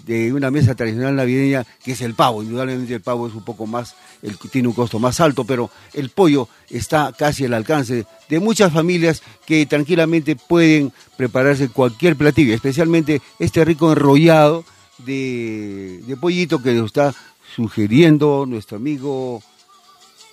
[0.07, 2.43] de una mesa tradicional navideña, que es el pavo.
[2.43, 6.11] Indudablemente el pavo es un poco más, el, tiene un costo más alto, pero el
[6.11, 13.21] pollo está casi al alcance de muchas familias que tranquilamente pueden prepararse cualquier platillo, especialmente
[13.41, 14.65] este rico enrollado
[14.99, 17.13] de, de pollito que nos está
[17.55, 19.43] sugiriendo nuestro amigo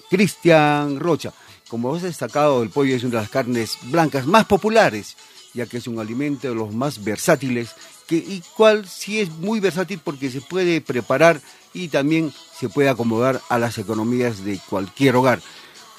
[0.09, 1.33] Cristian Rocha.
[1.67, 5.15] Como has destacado, el pollo es una de las carnes blancas más populares,
[5.53, 7.75] ya que es un alimento de los más versátiles,
[8.07, 11.41] que, y cual sí es muy versátil porque se puede preparar
[11.73, 15.41] y también se puede acomodar a las economías de cualquier hogar.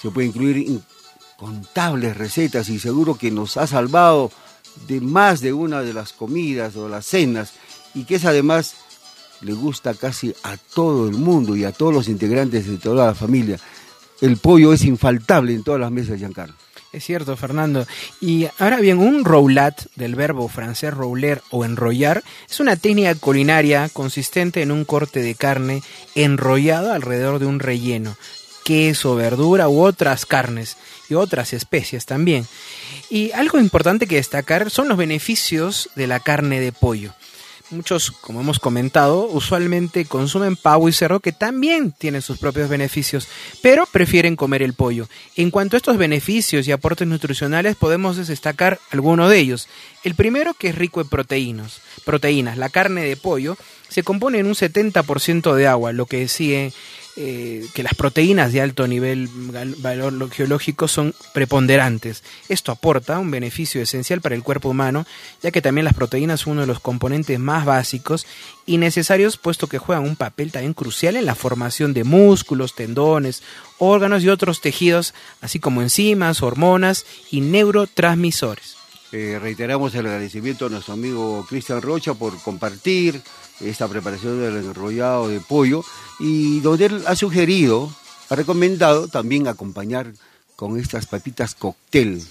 [0.02, 4.32] Se puede incluir incontables recetas y seguro que nos ha salvado
[4.88, 7.52] de más de una de las comidas o las cenas
[7.94, 8.74] y que es además
[9.40, 13.14] le gusta casi a todo el mundo y a todos los integrantes de toda la
[13.14, 13.58] familia.
[14.20, 16.54] El pollo es infaltable en todas las mesas, Giancarlo.
[16.92, 17.86] Es cierto, Fernando.
[18.20, 23.88] Y ahora bien, un roulat, del verbo francés rouler o enrollar, es una técnica culinaria
[23.92, 25.82] consistente en un corte de carne
[26.16, 28.16] enrollado alrededor de un relleno,
[28.64, 30.76] queso, verdura u otras carnes
[31.08, 32.46] y otras especies también.
[33.08, 37.14] Y algo importante que destacar son los beneficios de la carne de pollo.
[37.70, 43.28] Muchos, como hemos comentado, usualmente consumen pavo y cerdo que también tienen sus propios beneficios,
[43.62, 45.08] pero prefieren comer el pollo.
[45.36, 49.68] En cuanto a estos beneficios y aportes nutricionales, podemos destacar algunos de ellos.
[50.02, 51.80] El primero que es rico en proteínas.
[52.04, 52.58] Proteínas.
[52.58, 53.56] La carne de pollo
[53.88, 56.72] se compone en un 70% de agua, lo que sigue
[57.22, 62.22] eh, que las proteínas de alto nivel valor geológico son preponderantes.
[62.48, 65.04] Esto aporta un beneficio esencial para el cuerpo humano,
[65.42, 68.26] ya que también las proteínas son uno de los componentes más básicos
[68.64, 73.42] y necesarios, puesto que juegan un papel también crucial en la formación de músculos, tendones,
[73.76, 78.79] órganos y otros tejidos, así como enzimas, hormonas y neurotransmisores.
[79.12, 83.20] Eh, reiteramos el agradecimiento a nuestro amigo Cristian Rocha por compartir
[83.60, 85.84] esta preparación del enrollado de pollo
[86.20, 87.92] y donde él ha sugerido,
[88.28, 90.12] ha recomendado también acompañar
[90.54, 92.22] con estas papitas cóctel,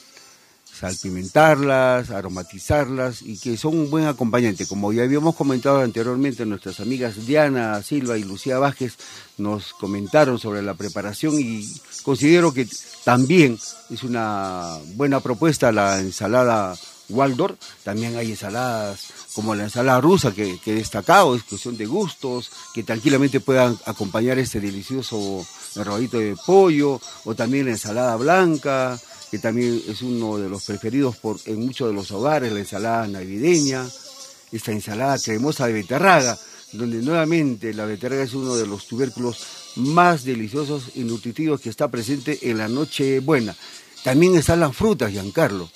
[0.80, 4.66] salpimentarlas, aromatizarlas y que son un buen acompañante.
[4.66, 8.96] Como ya habíamos comentado anteriormente, nuestras amigas Diana Silva y Lucía Vázquez
[9.38, 11.68] nos comentaron sobre la preparación y
[12.04, 12.68] considero que
[13.04, 16.78] también es una buena propuesta la ensalada
[17.10, 17.58] Waldorf.
[17.84, 22.84] También hay ensaladas como la ensalada rusa que, he destacado, es cuestión de gustos, que
[22.84, 29.00] tranquilamente puedan acompañar este delicioso enrollito de pollo, o también la ensalada blanca,
[29.32, 33.08] que también es uno de los preferidos por, en muchos de los hogares, la ensalada
[33.08, 33.88] navideña,
[34.52, 36.38] esta ensalada cremosa de beterraga,
[36.72, 39.44] donde nuevamente la beterraga es uno de los tubérculos
[39.76, 43.56] más deliciosos y nutritivos que está presente en la noche buena.
[44.04, 45.70] También están las frutas, Giancarlo.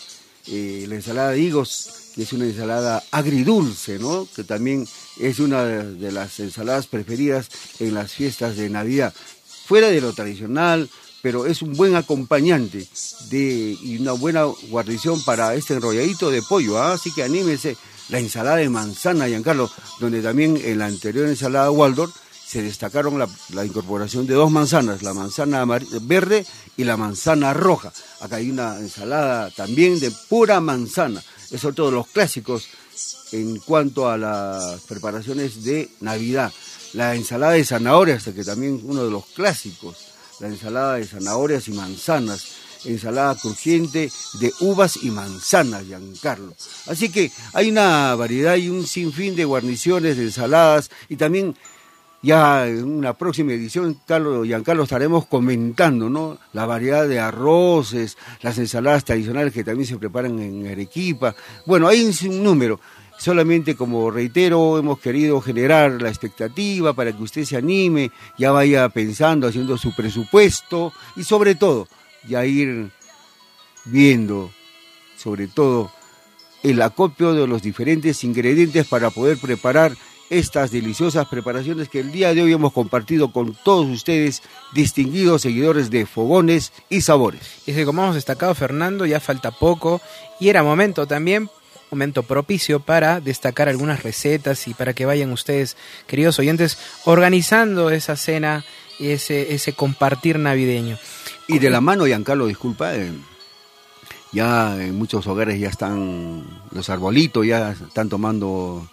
[0.48, 4.28] Eh, la ensalada de higos que es una ensalada agridulce, ¿no?
[4.36, 4.88] que también
[5.20, 9.14] es una de las ensaladas preferidas en las fiestas de Navidad.
[9.66, 10.90] Fuera de lo tradicional,
[11.24, 12.86] pero es un buen acompañante
[13.30, 16.78] de, y una buena guarnición para este enrolladito de pollo.
[16.78, 16.92] ¿ah?
[16.92, 17.78] Así que anímese
[18.10, 22.14] la ensalada de manzana, Giancarlo, donde también en la anterior ensalada Waldorf
[22.46, 25.66] se destacaron la, incorporación de dos manzanas, la manzana
[26.02, 26.46] verde
[26.78, 27.94] y la manzana roja.
[28.20, 31.24] Acá hay una ensalada también de pura manzana
[31.58, 32.68] son todos los clásicos
[33.32, 36.52] en cuanto a las preparaciones de Navidad.
[36.94, 41.68] La ensalada de zanahorias, que también es uno de los clásicos, la ensalada de zanahorias
[41.68, 46.54] y manzanas, ensalada crujiente de uvas y manzanas, Giancarlo.
[46.88, 51.56] Así que hay una variedad y un sinfín de guarniciones, de ensaladas y también
[52.24, 56.40] ya en una próxima edición, Carlos Giancarlo, estaremos comentando ¿no?
[56.54, 61.36] la variedad de arroces, las ensaladas tradicionales que también se preparan en Arequipa.
[61.66, 62.80] Bueno, hay un número.
[63.24, 68.90] Solamente, como reitero, hemos querido generar la expectativa para que usted se anime, ya vaya
[68.90, 71.88] pensando, haciendo su presupuesto y sobre todo,
[72.28, 72.92] ya ir
[73.86, 74.52] viendo,
[75.16, 75.90] sobre todo,
[76.64, 79.94] el acopio de los diferentes ingredientes para poder preparar
[80.30, 84.42] estas deliciosas preparaciones que el día de hoy hemos compartido con todos ustedes,
[84.74, 87.62] distinguidos seguidores de Fogones y Sabores.
[87.68, 90.02] Y como hemos destacado, Fernando, ya falta poco
[90.42, 91.50] y era momento también
[91.94, 95.78] momento propicio para destacar algunas recetas y para que vayan ustedes,
[96.08, 98.66] queridos oyentes, organizando esa cena
[99.00, 100.98] y ese, ese compartir navideño.
[101.48, 103.12] Y de la mano, Giancarlo, disculpa, eh,
[104.32, 108.90] Ya en muchos hogares ya están los arbolitos, ya están tomando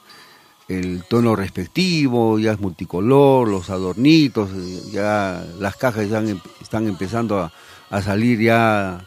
[0.68, 6.86] el tono respectivo, ya es multicolor, los adornitos, eh, ya las cajas ya em, están
[6.86, 7.50] empezando a,
[7.88, 9.06] a salir ya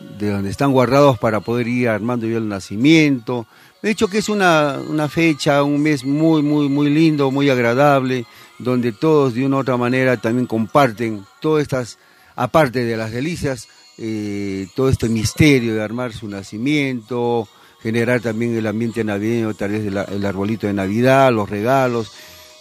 [0.00, 3.46] de donde están guardados para poder ir armando el nacimiento.
[3.82, 8.26] De hecho que es una, una fecha, un mes muy, muy, muy lindo, muy agradable,
[8.58, 11.98] donde todos de una u otra manera también comparten todas estas,
[12.36, 17.48] aparte de las delicias, eh, todo este misterio de armar su nacimiento,
[17.80, 22.12] generar también el ambiente navideño, tal vez el, el arbolito de Navidad, los regalos.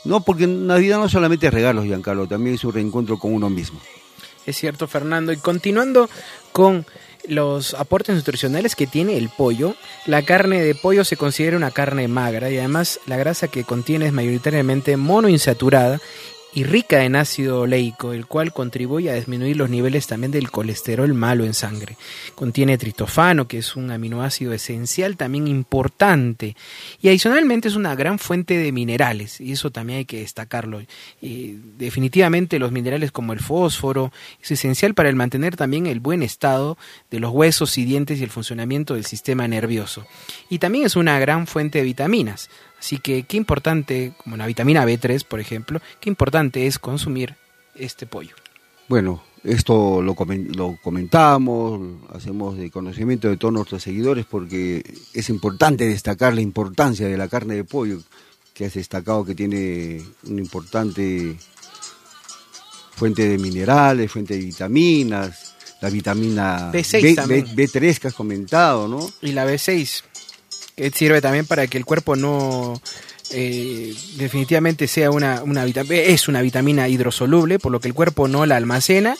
[0.05, 3.79] No, porque Navidad no solamente es regalos, Giancarlo, también es un reencuentro con uno mismo.
[4.45, 5.31] Es cierto, Fernando.
[5.31, 6.09] Y continuando
[6.51, 6.85] con
[7.27, 12.07] los aportes nutricionales que tiene el pollo, la carne de pollo se considera una carne
[12.07, 15.99] magra y además la grasa que contiene es mayoritariamente monoinsaturada
[16.55, 21.13] y rica en ácido oleico, el cual contribuye a disminuir los niveles también del colesterol
[21.13, 21.97] malo en sangre.
[22.35, 26.55] Contiene triptofano, que es un aminoácido esencial también importante,
[27.01, 30.81] y adicionalmente es una gran fuente de minerales, y eso también hay que destacarlo.
[31.21, 34.11] Y definitivamente los minerales como el fósforo
[34.41, 36.77] es esencial para el mantener también el buen estado
[37.09, 40.05] de los huesos y dientes y el funcionamiento del sistema nervioso.
[40.49, 42.49] Y también es una gran fuente de vitaminas.
[42.83, 47.37] Así que qué importante, como la vitamina B3, por ejemplo, qué importante es consumir
[47.75, 48.35] este pollo.
[48.89, 50.17] Bueno, esto lo,
[50.53, 51.79] lo comentamos,
[52.13, 57.29] hacemos de conocimiento de todos nuestros seguidores porque es importante destacar la importancia de la
[57.29, 58.01] carne de pollo,
[58.53, 61.37] que has destacado que tiene una importante
[62.91, 67.55] fuente de minerales, fuente de vitaminas, la vitamina B6 B, también.
[67.55, 69.09] B, B3 que has comentado, ¿no?
[69.21, 70.03] Y la B6,
[70.93, 72.81] sirve también para que el cuerpo no
[73.31, 78.45] eh, definitivamente sea una, una es una vitamina hidrosoluble, por lo que el cuerpo no
[78.45, 79.15] la almacena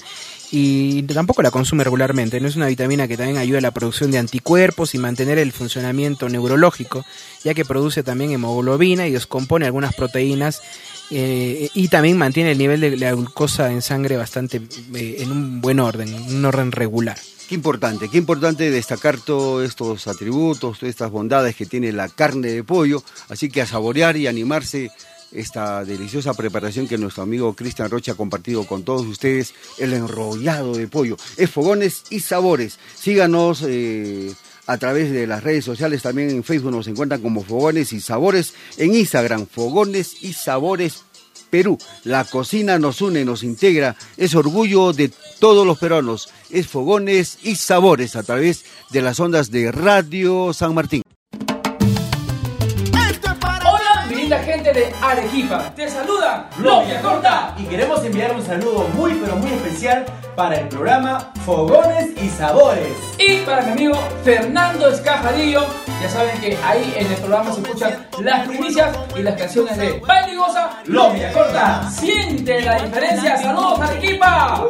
[0.52, 2.40] y tampoco la consume regularmente.
[2.40, 5.52] No es una vitamina que también ayuda a la producción de anticuerpos y mantener el
[5.52, 7.04] funcionamiento neurológico,
[7.44, 10.62] ya que produce también hemoglobina y descompone algunas proteínas
[11.10, 14.62] eh, y también mantiene el nivel de la glucosa en sangre bastante
[14.94, 17.18] eh, en un buen orden, en un orden regular.
[17.48, 22.48] Qué importante, qué importante destacar todos estos atributos, todas estas bondades que tiene la carne
[22.48, 24.92] de pollo, así que a saborear y animarse
[25.34, 30.76] esta deliciosa preparación que nuestro amigo Cristian Rocha ha compartido con todos ustedes, el enrollado
[30.76, 31.18] de pollo.
[31.38, 32.80] Es fogones y sabores.
[32.96, 34.32] Síganos eh,
[34.68, 38.54] a través de las redes sociales, también en Facebook nos encuentran como Fogones y Sabores,
[38.78, 41.04] en Instagram Fogones y Sabores
[41.54, 41.78] Perú.
[42.04, 47.58] La cocina nos une, nos integra, es orgullo de todos los peruanos, es Fogones y
[47.58, 51.04] Sabores a través de las ondas de Radio San Martín.
[54.74, 55.72] De Arequipa.
[55.76, 57.54] Te saluda Novia Corta.
[57.58, 60.06] Y queremos enviar un saludo muy pero muy especial
[60.36, 62.98] para el programa Fogones y Sabores.
[63.20, 65.66] Y para mi amigo Fernando Escajadillo,
[66.02, 70.00] ya saben que ahí en el programa se escuchan las primicias y las canciones de
[70.00, 70.70] Baile y Goza,
[71.34, 71.90] Corta.
[71.92, 73.38] Siente la diferencia.
[73.38, 74.68] Saludos Arequipa.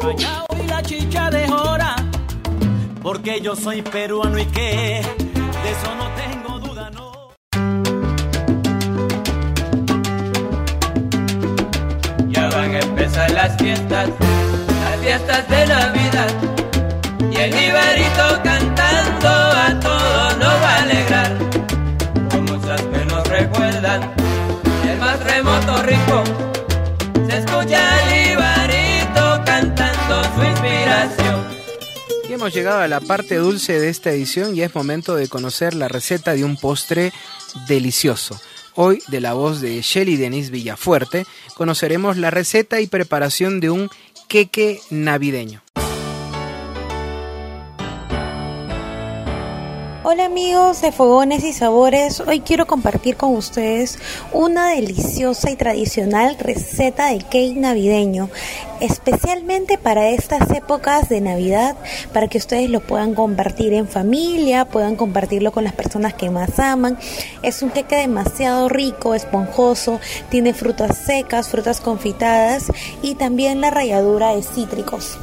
[0.62, 1.96] y la chicha de jora,
[3.02, 6.53] porque yo soy peruano y que de eso no tengo
[12.74, 16.28] A empezar las fiestas, las fiestas de Navidad.
[17.32, 21.38] Y el Iberito cantando a todos nos va a alegrar.
[22.32, 24.12] Con muchas que nos recuerdan
[24.90, 26.24] el más remoto rincón.
[27.30, 31.46] Se escucha el Iberito cantando su inspiración.
[32.28, 35.76] Y hemos llegado a la parte dulce de esta edición y es momento de conocer
[35.76, 37.14] la receta de un postre
[37.68, 38.42] delicioso.
[38.76, 43.90] Hoy, de la voz de Shelly Denise Villafuerte, conoceremos la receta y preparación de un
[44.28, 45.63] queque navideño.
[50.14, 53.98] Hola amigos de Fogones y Sabores, hoy quiero compartir con ustedes
[54.32, 58.30] una deliciosa y tradicional receta de cake navideño,
[58.80, 61.76] especialmente para estas épocas de Navidad,
[62.14, 66.60] para que ustedes lo puedan compartir en familia, puedan compartirlo con las personas que más
[66.60, 67.00] aman.
[67.42, 72.72] Es un queque demasiado rico, esponjoso, tiene frutas secas, frutas confitadas
[73.02, 75.18] y también la ralladura de cítricos.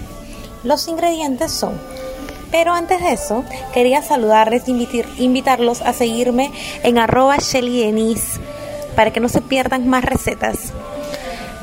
[0.64, 1.78] Los ingredientes son
[2.50, 6.50] pero antes de eso, quería saludarles invitar, invitarlos a seguirme
[6.82, 8.40] en arroba Denise
[8.96, 10.72] para que no se pierdan más recetas.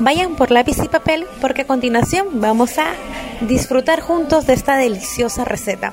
[0.00, 2.92] Vayan por lápiz y papel porque a continuación vamos a
[3.40, 5.92] disfrutar juntos de esta deliciosa receta.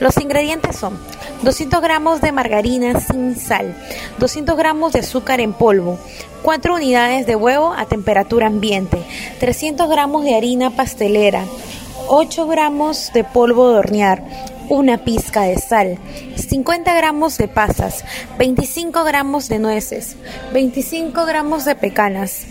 [0.00, 0.98] Los ingredientes son
[1.42, 3.76] 200 gramos de margarina sin sal,
[4.18, 5.98] 200 gramos de azúcar en polvo,
[6.42, 9.04] 4 unidades de huevo a temperatura ambiente,
[9.40, 11.44] 300 gramos de harina pastelera,
[12.08, 14.22] 8 gramos de polvo de hornear,
[14.68, 15.98] una pizca de sal,
[16.36, 18.04] 50 gramos de pasas,
[18.38, 20.16] 25 gramos de nueces,
[20.52, 22.46] 25 gramos de pecanas,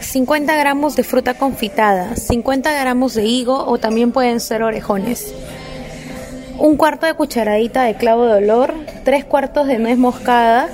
[0.00, 5.32] 50 gramos de fruta confitada, 50 gramos de higo o también pueden ser orejones,
[6.58, 8.74] un cuarto de cucharadita de clavo de olor,
[9.04, 10.68] tres cuartos de nuez moscada,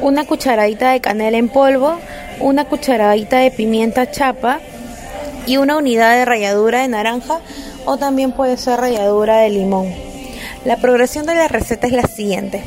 [0.00, 1.98] una cucharadita de canela en polvo,
[2.38, 4.60] una cucharadita de pimienta chapa
[5.48, 7.40] y una unidad de ralladura de naranja
[7.86, 9.88] o también puede ser ralladura de limón.
[10.66, 12.62] La progresión de la receta es la siguiente.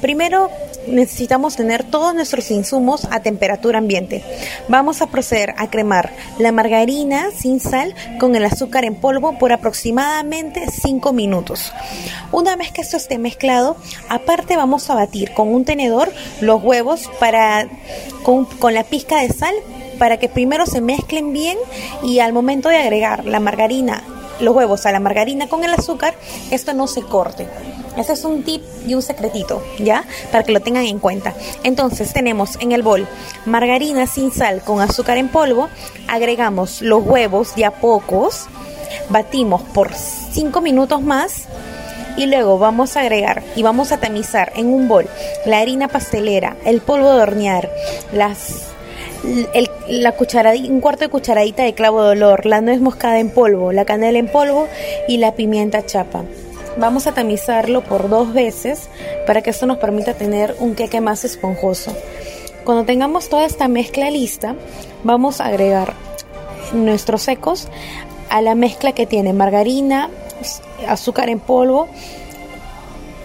[0.00, 0.48] Primero
[0.86, 4.24] necesitamos tener todos nuestros insumos a temperatura ambiente.
[4.68, 9.52] Vamos a proceder a cremar la margarina sin sal con el azúcar en polvo por
[9.52, 11.72] aproximadamente 5 minutos.
[12.30, 13.76] Una vez que esto esté mezclado,
[14.08, 17.68] aparte vamos a batir con un tenedor los huevos para
[18.22, 19.54] con, con la pizca de sal
[20.00, 21.58] para que primero se mezclen bien
[22.02, 24.02] y al momento de agregar la margarina
[24.40, 26.14] los huevos a la margarina con el azúcar,
[26.50, 27.46] esto no se corte.
[27.98, 30.04] Ese es un tip y un secretito, ¿ya?
[30.32, 31.34] Para que lo tengan en cuenta.
[31.62, 33.06] Entonces tenemos en el bol
[33.44, 35.68] margarina sin sal con azúcar en polvo,
[36.08, 38.46] agregamos los huevos de a pocos,
[39.10, 41.44] batimos por 5 minutos más
[42.16, 45.06] y luego vamos a agregar y vamos a tamizar en un bol
[45.44, 47.70] la harina pastelera, el polvo de hornear,
[48.12, 48.69] las
[49.88, 53.72] la cucharadita, un cuarto de cucharadita de clavo de olor, la nuez moscada en polvo,
[53.72, 54.68] la canela en polvo
[55.08, 56.24] y la pimienta chapa.
[56.76, 58.88] Vamos a tamizarlo por dos veces
[59.26, 61.92] para que esto nos permita tener un queque más esponjoso.
[62.64, 64.54] Cuando tengamos toda esta mezcla lista,
[65.02, 65.94] vamos a agregar
[66.72, 67.68] nuestros secos
[68.28, 70.08] a la mezcla que tiene margarina,
[70.86, 71.88] azúcar en polvo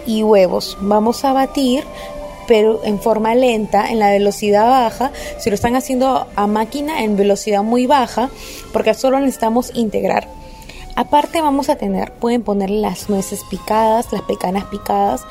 [0.07, 0.77] y huevos.
[0.81, 1.83] Vamos a batir
[2.47, 7.17] pero en forma lenta, en la velocidad baja, si lo están haciendo a máquina en
[7.17, 8.29] velocidad muy baja,
[8.73, 10.27] porque solo necesitamos integrar.
[10.95, 15.21] Aparte vamos a tener, pueden poner las nueces picadas, las pecanas picadas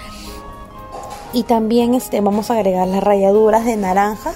[1.32, 4.32] y también este, vamos a agregar las ralladuras de naranja.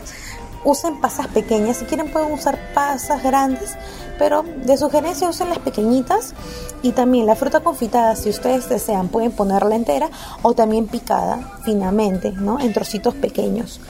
[0.65, 3.77] Usen pasas pequeñas, si quieren pueden usar pasas grandes,
[4.19, 6.35] pero de sugerencia usen las pequeñitas
[6.83, 10.11] y también la fruta confitada, si ustedes desean, pueden ponerla entera
[10.43, 12.59] o también picada finamente, ¿no?
[12.61, 13.81] En trocitos pequeños.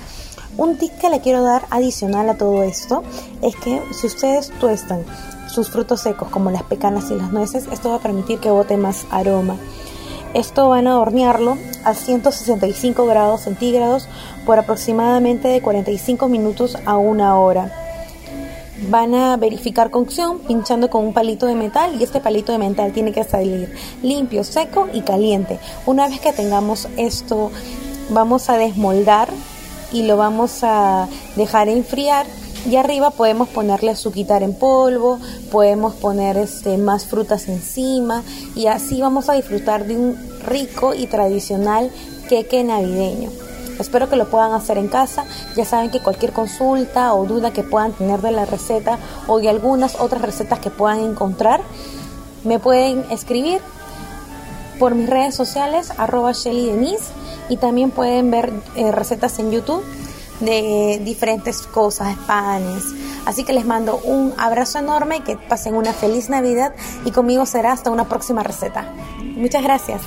[0.56, 3.02] Un tip que le quiero dar adicional a todo esto
[3.42, 5.04] es que si ustedes tuestan
[5.48, 8.76] sus frutos secos como las pecanas y las nueces, esto va a permitir que bote
[8.76, 9.56] más aroma.
[10.34, 14.08] Esto van a hornearlo a 165 grados centígrados
[14.44, 17.87] por aproximadamente de 45 minutos a una hora
[18.90, 22.92] van a verificar cocción pinchando con un palito de metal y este palito de metal
[22.92, 25.58] tiene que salir limpio, seco y caliente.
[25.86, 27.50] Una vez que tengamos esto,
[28.10, 29.28] vamos a desmoldar
[29.92, 32.26] y lo vamos a dejar enfriar
[32.68, 35.18] y arriba podemos ponerle azúcar en polvo,
[35.50, 38.22] podemos poner este, más frutas encima
[38.54, 41.90] y así vamos a disfrutar de un rico y tradicional
[42.28, 43.47] queque navideño.
[43.78, 45.24] Espero que lo puedan hacer en casa.
[45.56, 49.48] Ya saben que cualquier consulta o duda que puedan tener de la receta o de
[49.48, 51.60] algunas otras recetas que puedan encontrar,
[52.44, 53.60] me pueden escribir
[54.78, 57.12] por mis redes sociales, arroba Shelly Denise,
[57.48, 59.82] y también pueden ver eh, recetas en YouTube
[60.40, 62.84] de diferentes cosas, panes.
[63.26, 66.72] Así que les mando un abrazo enorme, que pasen una feliz Navidad
[67.04, 68.92] y conmigo será hasta una próxima receta.
[69.36, 70.00] Muchas gracias.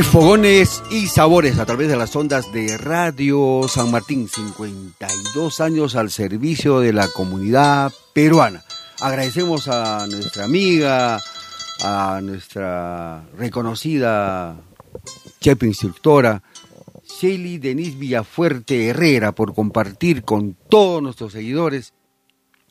[0.00, 6.10] Fogones y Sabores a través de las ondas de Radio San Martín, 52 años al
[6.10, 8.64] servicio de la comunidad peruana.
[9.00, 11.20] Agradecemos a nuestra amiga,
[11.82, 14.56] a nuestra reconocida
[15.40, 16.42] chef instructora,
[17.04, 21.92] Shelly Denise Villafuerte Herrera, por compartir con todos nuestros seguidores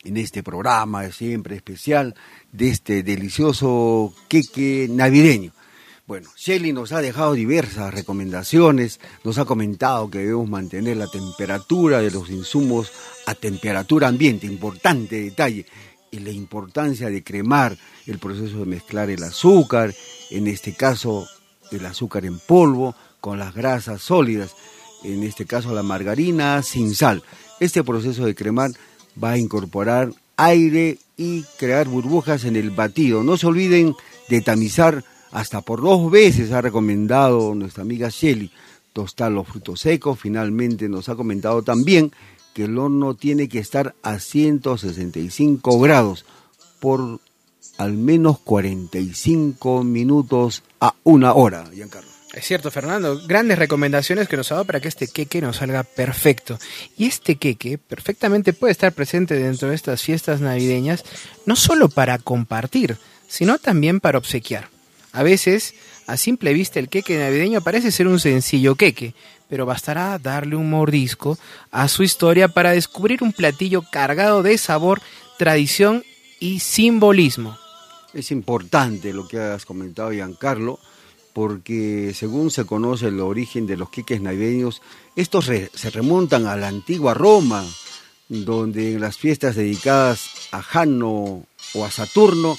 [0.03, 2.15] en este programa siempre especial
[2.51, 5.53] de este delicioso queque navideño.
[6.07, 12.01] Bueno, Shelly nos ha dejado diversas recomendaciones, nos ha comentado que debemos mantener la temperatura
[12.01, 12.91] de los insumos
[13.27, 15.65] a temperatura ambiente, importante detalle,
[16.09, 19.93] y la importancia de cremar el proceso de mezclar el azúcar,
[20.29, 21.27] en este caso
[21.71, 24.55] el azúcar en polvo, con las grasas sólidas,
[25.03, 27.23] en este caso la margarina sin sal.
[27.59, 28.71] Este proceso de cremar
[29.23, 33.23] va a incorporar aire y crear burbujas en el batido.
[33.23, 33.95] No se olviden
[34.27, 38.51] de tamizar hasta por dos veces ha recomendado nuestra amiga Shelly
[38.93, 40.19] tostar los frutos secos.
[40.19, 42.11] Finalmente nos ha comentado también
[42.53, 46.25] que el horno tiene que estar a 165 grados
[46.79, 47.19] por
[47.77, 52.11] al menos 45 minutos a una hora, Giancarlo.
[52.33, 53.21] Es cierto, Fernando.
[53.27, 56.57] Grandes recomendaciones que nos ha dado para que este queque nos salga perfecto.
[56.97, 61.03] Y este queque perfectamente puede estar presente dentro de estas fiestas navideñas,
[61.45, 64.69] no solo para compartir, sino también para obsequiar.
[65.13, 65.73] A veces,
[66.07, 69.13] a simple vista, el queque navideño parece ser un sencillo queque,
[69.49, 71.37] pero bastará darle un mordisco
[71.71, 75.01] a su historia para descubrir un platillo cargado de sabor,
[75.37, 76.03] tradición
[76.39, 77.57] y simbolismo.
[78.13, 80.79] Es importante lo que has comentado, Giancarlo,
[81.33, 84.81] porque según se conoce el origen de los queques navideños,
[85.15, 87.65] estos se remontan a la antigua Roma,
[88.29, 91.43] donde en las fiestas dedicadas a Jano
[91.73, 92.57] o a Saturno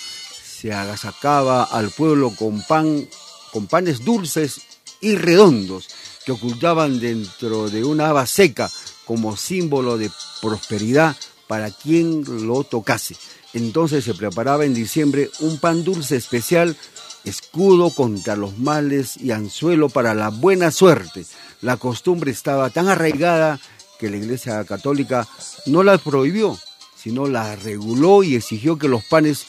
[0.62, 3.08] se agasacaba al pueblo con pan,
[3.52, 4.60] con panes dulces
[5.00, 5.88] y redondos
[6.24, 8.70] que ocultaban dentro de una haba seca
[9.04, 10.08] como símbolo de
[10.40, 11.16] prosperidad
[11.48, 13.16] para quien lo tocase.
[13.54, 16.76] Entonces se preparaba en diciembre un pan dulce especial,
[17.24, 21.26] escudo contra los males y anzuelo para la buena suerte.
[21.60, 23.58] La costumbre estaba tan arraigada
[23.98, 25.26] que la Iglesia Católica
[25.66, 26.56] no la prohibió,
[26.96, 29.44] sino la reguló y exigió que los panes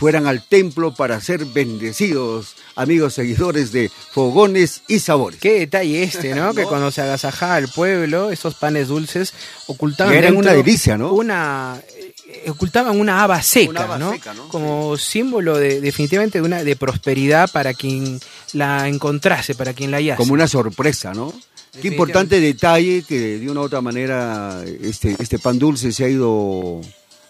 [0.00, 5.38] fueran al templo para ser bendecidos, amigos seguidores de Fogones y Sabores.
[5.38, 6.54] Qué detalle este, ¿no?
[6.60, 9.34] Que cuando se agasajaba al pueblo, estos panes dulces
[9.66, 11.12] ocultaban eran una delicia, ¿no?
[11.12, 11.82] Una
[12.26, 14.12] eh, ocultaban una haba seca, Una haba ¿no?
[14.12, 14.48] seca, ¿no?
[14.48, 18.18] Como símbolo de definitivamente de una de prosperidad para quien
[18.54, 20.16] la encontrase, para quien la hallase.
[20.16, 21.30] Como una sorpresa, ¿no?
[21.78, 26.08] Qué importante detalle que de una u otra manera este, este pan dulce se ha
[26.08, 26.80] ido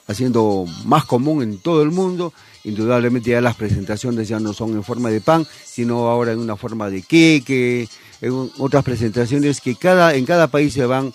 [0.06, 2.32] haciendo más común en todo el mundo.
[2.64, 6.56] Indudablemente ya las presentaciones ya no son en forma de pan, sino ahora en una
[6.56, 7.88] forma de queque,
[8.20, 11.12] en otras presentaciones que cada, en cada país se van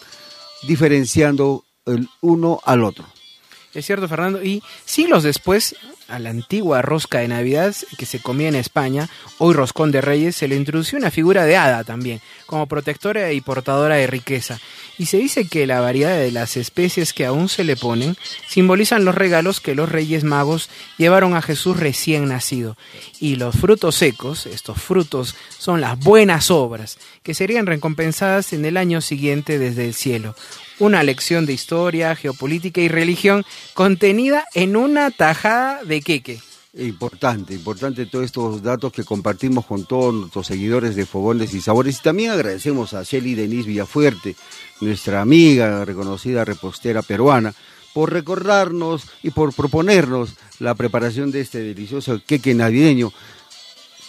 [0.68, 3.06] diferenciando el uno al otro.
[3.74, 4.42] Es cierto, Fernando.
[4.42, 5.76] Y siglos después,
[6.08, 10.36] a la antigua rosca de Navidad que se comía en España, hoy roscón de reyes,
[10.38, 14.60] se le introdució una figura de hada también, como protectora y portadora de riqueza.
[14.98, 18.16] Y se dice que la variedad de las especies que aún se le ponen
[18.48, 22.78] simbolizan los regalos que los reyes magos llevaron a Jesús recién nacido.
[23.20, 28.78] Y los frutos secos, estos frutos, son las buenas obras, que serían recompensadas en el
[28.78, 30.36] año siguiente desde el cielo
[30.80, 36.42] una lección de historia, geopolítica y religión contenida en una tajada de queque.
[36.78, 41.98] Importante, importante todos estos datos que compartimos con todos nuestros seguidores de Fogones y Sabores.
[41.98, 44.36] Y también agradecemos a Shelly Denise Villafuerte,
[44.82, 47.54] nuestra amiga, reconocida repostera peruana,
[47.94, 53.14] por recordarnos y por proponernos la preparación de este delicioso queque navideño,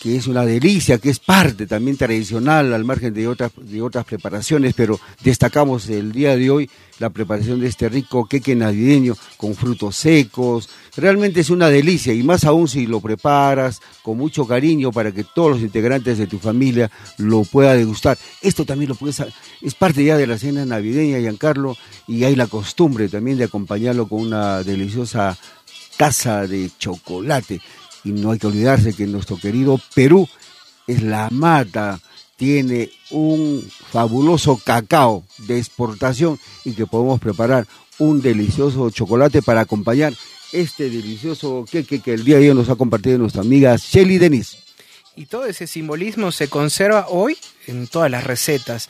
[0.06, 4.04] que es una delicia, que es parte también tradicional al margen de otras, de otras
[4.04, 9.56] preparaciones, pero destacamos el día de hoy la preparación de este rico queque navideño con
[9.56, 10.70] frutos secos.
[10.96, 15.24] Realmente es una delicia y más aún si lo preparas con mucho cariño para que
[15.24, 16.88] todos los integrantes de tu familia
[17.18, 18.16] lo puedan degustar.
[18.42, 19.20] Esto también lo puedes,
[19.60, 21.76] es parte ya de la cena navideña, Giancarlo,
[22.06, 25.36] y hay la costumbre también de acompañarlo con una deliciosa
[25.96, 27.60] taza de chocolate.
[28.06, 30.28] Y no hay que olvidarse que nuestro querido Perú
[30.86, 31.98] es la mata,
[32.36, 37.66] tiene un fabuloso cacao de exportación y que podemos preparar
[37.98, 40.14] un delicioso chocolate para acompañar
[40.52, 44.58] este delicioso queque que el día de hoy nos ha compartido nuestra amiga Shelly Denis.
[45.16, 47.36] Y todo ese simbolismo se conserva hoy
[47.66, 48.88] en todas las recetas,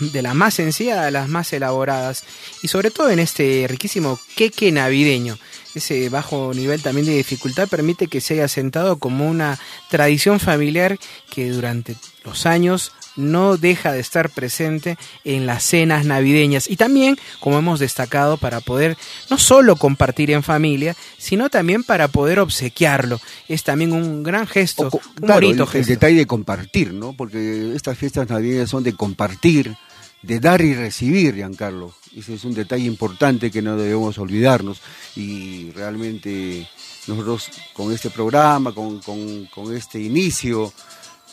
[0.00, 2.24] de las más sencillas a las más elaboradas,
[2.62, 5.38] y sobre todo en este riquísimo queque navideño.
[5.76, 9.58] Ese bajo nivel también de dificultad permite que se haya sentado como una
[9.90, 10.98] tradición familiar
[11.30, 17.18] que durante los años no deja de estar presente en las cenas navideñas y también,
[17.40, 18.96] como hemos destacado, para poder
[19.30, 23.20] no solo compartir en familia, sino también para poder obsequiarlo.
[23.48, 25.90] Es también un gran gesto, un Claro, bonito el, el gesto.
[25.92, 27.12] detalle de compartir, ¿no?
[27.14, 29.76] Porque estas fiestas navideñas son de compartir,
[30.22, 31.94] de dar y recibir, Giancarlo.
[32.16, 34.80] Ese es un detalle importante que no debemos olvidarnos.
[35.14, 36.68] Y realmente
[37.06, 40.72] nosotros con este programa, con, con- este inicio,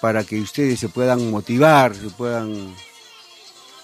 [0.01, 2.75] para que ustedes se puedan motivar, se puedan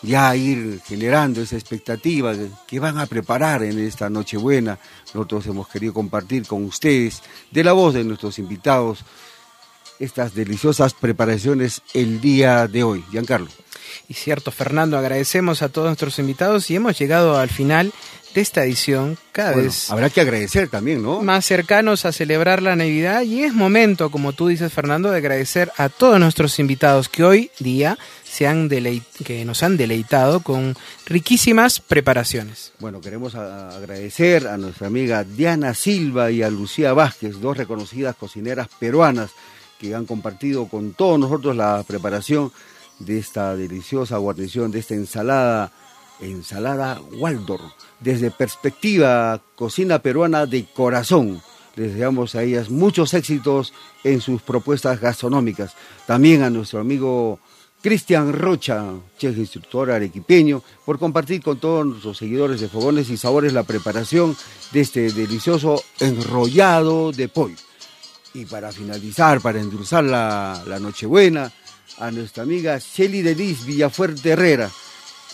[0.02, 2.34] ya ir generando esa expectativa
[2.68, 4.78] que van a preparar en esta Nochebuena.
[5.14, 7.22] Nosotros hemos querido compartir con ustedes,
[7.52, 9.00] de la voz de nuestros invitados,
[10.00, 13.04] estas deliciosas preparaciones el día de hoy.
[13.12, 13.50] Giancarlo.
[14.08, 17.92] Y cierto, Fernando, agradecemos a todos nuestros invitados y hemos llegado al final
[18.34, 21.24] de esta edición, cada Bueno, vez habrá que agradecer también, ¿no?
[21.24, 25.72] más cercanos a celebrar la Navidad y es momento, como tú dices, Fernando, de agradecer
[25.78, 30.76] a todos nuestros invitados que hoy día se han que nos han deleitado con
[31.08, 32.72] riquísimas preparaciones.
[32.78, 38.16] Bueno, queremos a- agradecer a nuestra amiga Diana Silva y a Lucía Vázquez, dos reconocidas
[38.16, 39.32] cocineras peruanas
[39.80, 42.52] que han compartido con todos nosotros la preparación
[43.00, 45.72] de esta deliciosa guarnición, de esta ensalada,
[46.20, 47.62] ensalada Waldor,
[48.00, 51.42] desde perspectiva cocina peruana de corazón.
[51.76, 53.74] Les deseamos a ellas muchos éxitos
[54.04, 55.76] en sus propuestas gastronómicas.
[56.06, 57.40] También a nuestro amigo
[57.82, 58.84] Cristian Rocha,
[59.18, 64.36] chef instructor arequipeño, por compartir con todos nuestros seguidores de Fogones y Sabores la preparación
[64.72, 67.56] de este delicioso enrollado de pollo.
[68.34, 71.52] Y para finalizar, para endulzar la, la Nochebuena,
[71.98, 74.70] a nuestra amiga Shelly Delis Villafuerte Herrera,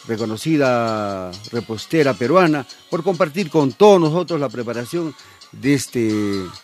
[0.08, 5.14] reconocida repostera peruana, por compartir con todos nosotros la preparación
[5.52, 6.12] de este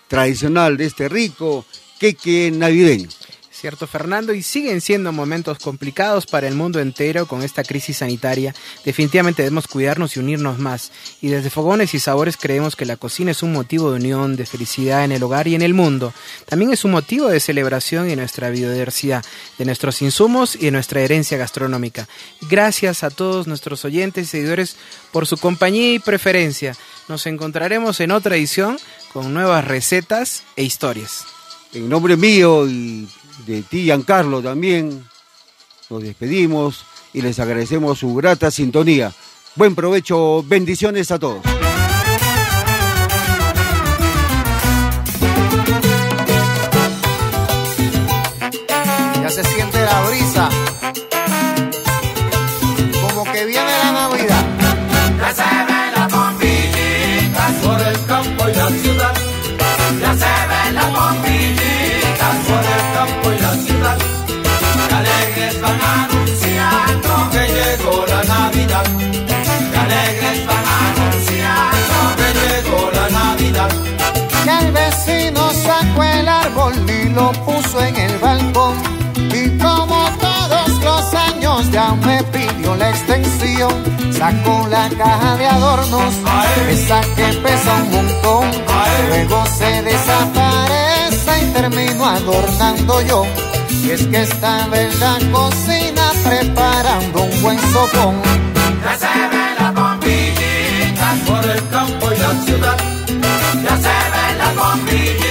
[0.07, 1.65] tradicional, de este rico
[1.99, 3.09] queque navideño.
[3.61, 4.33] ¿Cierto, Fernando?
[4.33, 8.55] Y siguen siendo momentos complicados para el mundo entero con esta crisis sanitaria.
[8.83, 10.91] Definitivamente debemos cuidarnos y unirnos más.
[11.21, 14.47] Y desde Fogones y Sabores creemos que la cocina es un motivo de unión, de
[14.47, 16.11] felicidad en el hogar y en el mundo.
[16.47, 19.23] También es un motivo de celebración en nuestra biodiversidad,
[19.59, 22.07] de nuestros insumos y de nuestra herencia gastronómica.
[22.49, 24.75] Gracias a todos nuestros oyentes y seguidores
[25.11, 26.75] por su compañía y preferencia.
[27.07, 28.79] Nos encontraremos en otra edición
[29.13, 31.25] con nuevas recetas e historias.
[31.73, 33.07] En nombre mío y
[33.45, 35.03] de ti, Giancarlo, también
[35.89, 39.11] nos despedimos y les agradecemos su grata sintonía.
[39.55, 41.41] Buen provecho, bendiciones a todos.
[49.21, 50.49] Ya se siente la brisa,
[53.01, 54.45] como que viene la Navidad.
[55.19, 56.50] Ya se ven las bombillitas
[76.87, 78.75] y lo puso en el balcón.
[79.15, 83.73] Y como todos los años ya me pidió la extensión,
[84.11, 86.13] sacó la caja de adornos,
[86.69, 88.51] esa que pesa un montón.
[89.09, 93.25] Luego se desaparece y termino adornando yo.
[93.83, 98.21] Y es que estaba en la cocina preparando un buen sopón.
[98.83, 102.77] Ya se ven las bombillitas por el campo y la ciudad.
[103.63, 105.30] Ya se ven las bombillitas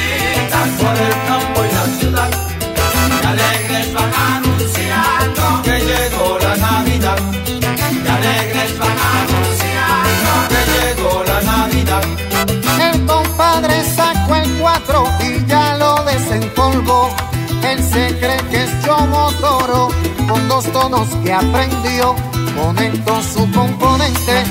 [17.92, 19.88] se cree que es Chomo Toro
[20.28, 22.14] con dos tonos que aprendió.
[22.56, 24.44] Conectó su componente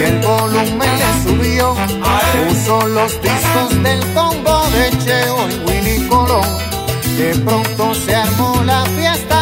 [0.00, 1.74] y el volumen le subió.
[2.48, 6.46] Puso los discos del combo de Cheo y Willy Colón.
[7.16, 9.41] De pronto se armó la fiesta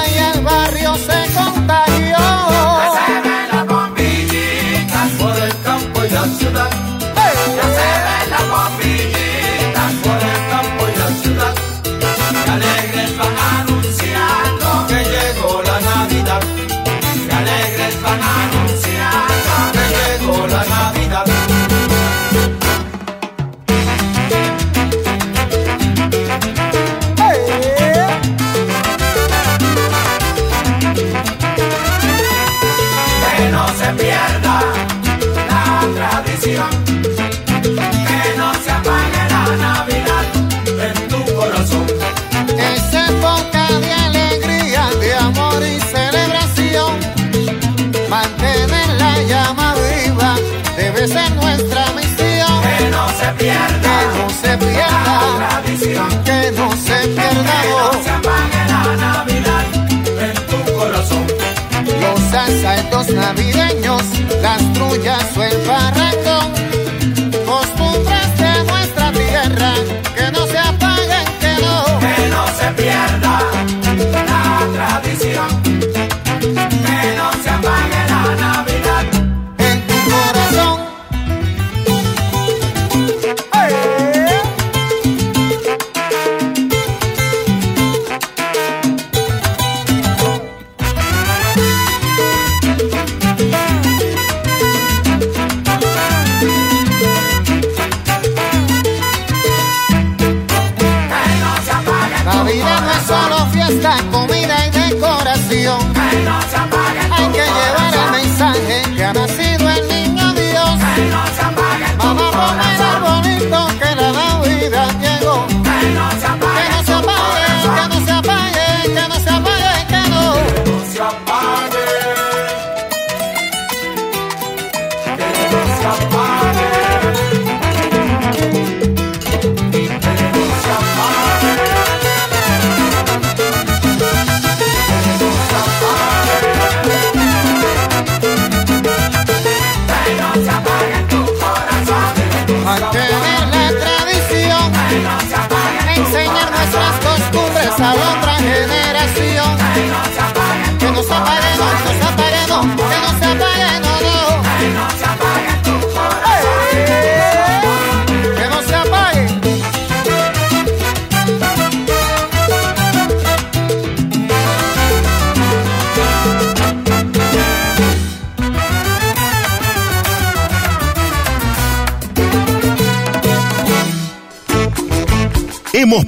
[63.09, 64.03] navideños,
[64.43, 66.10] las trullas o el barracón.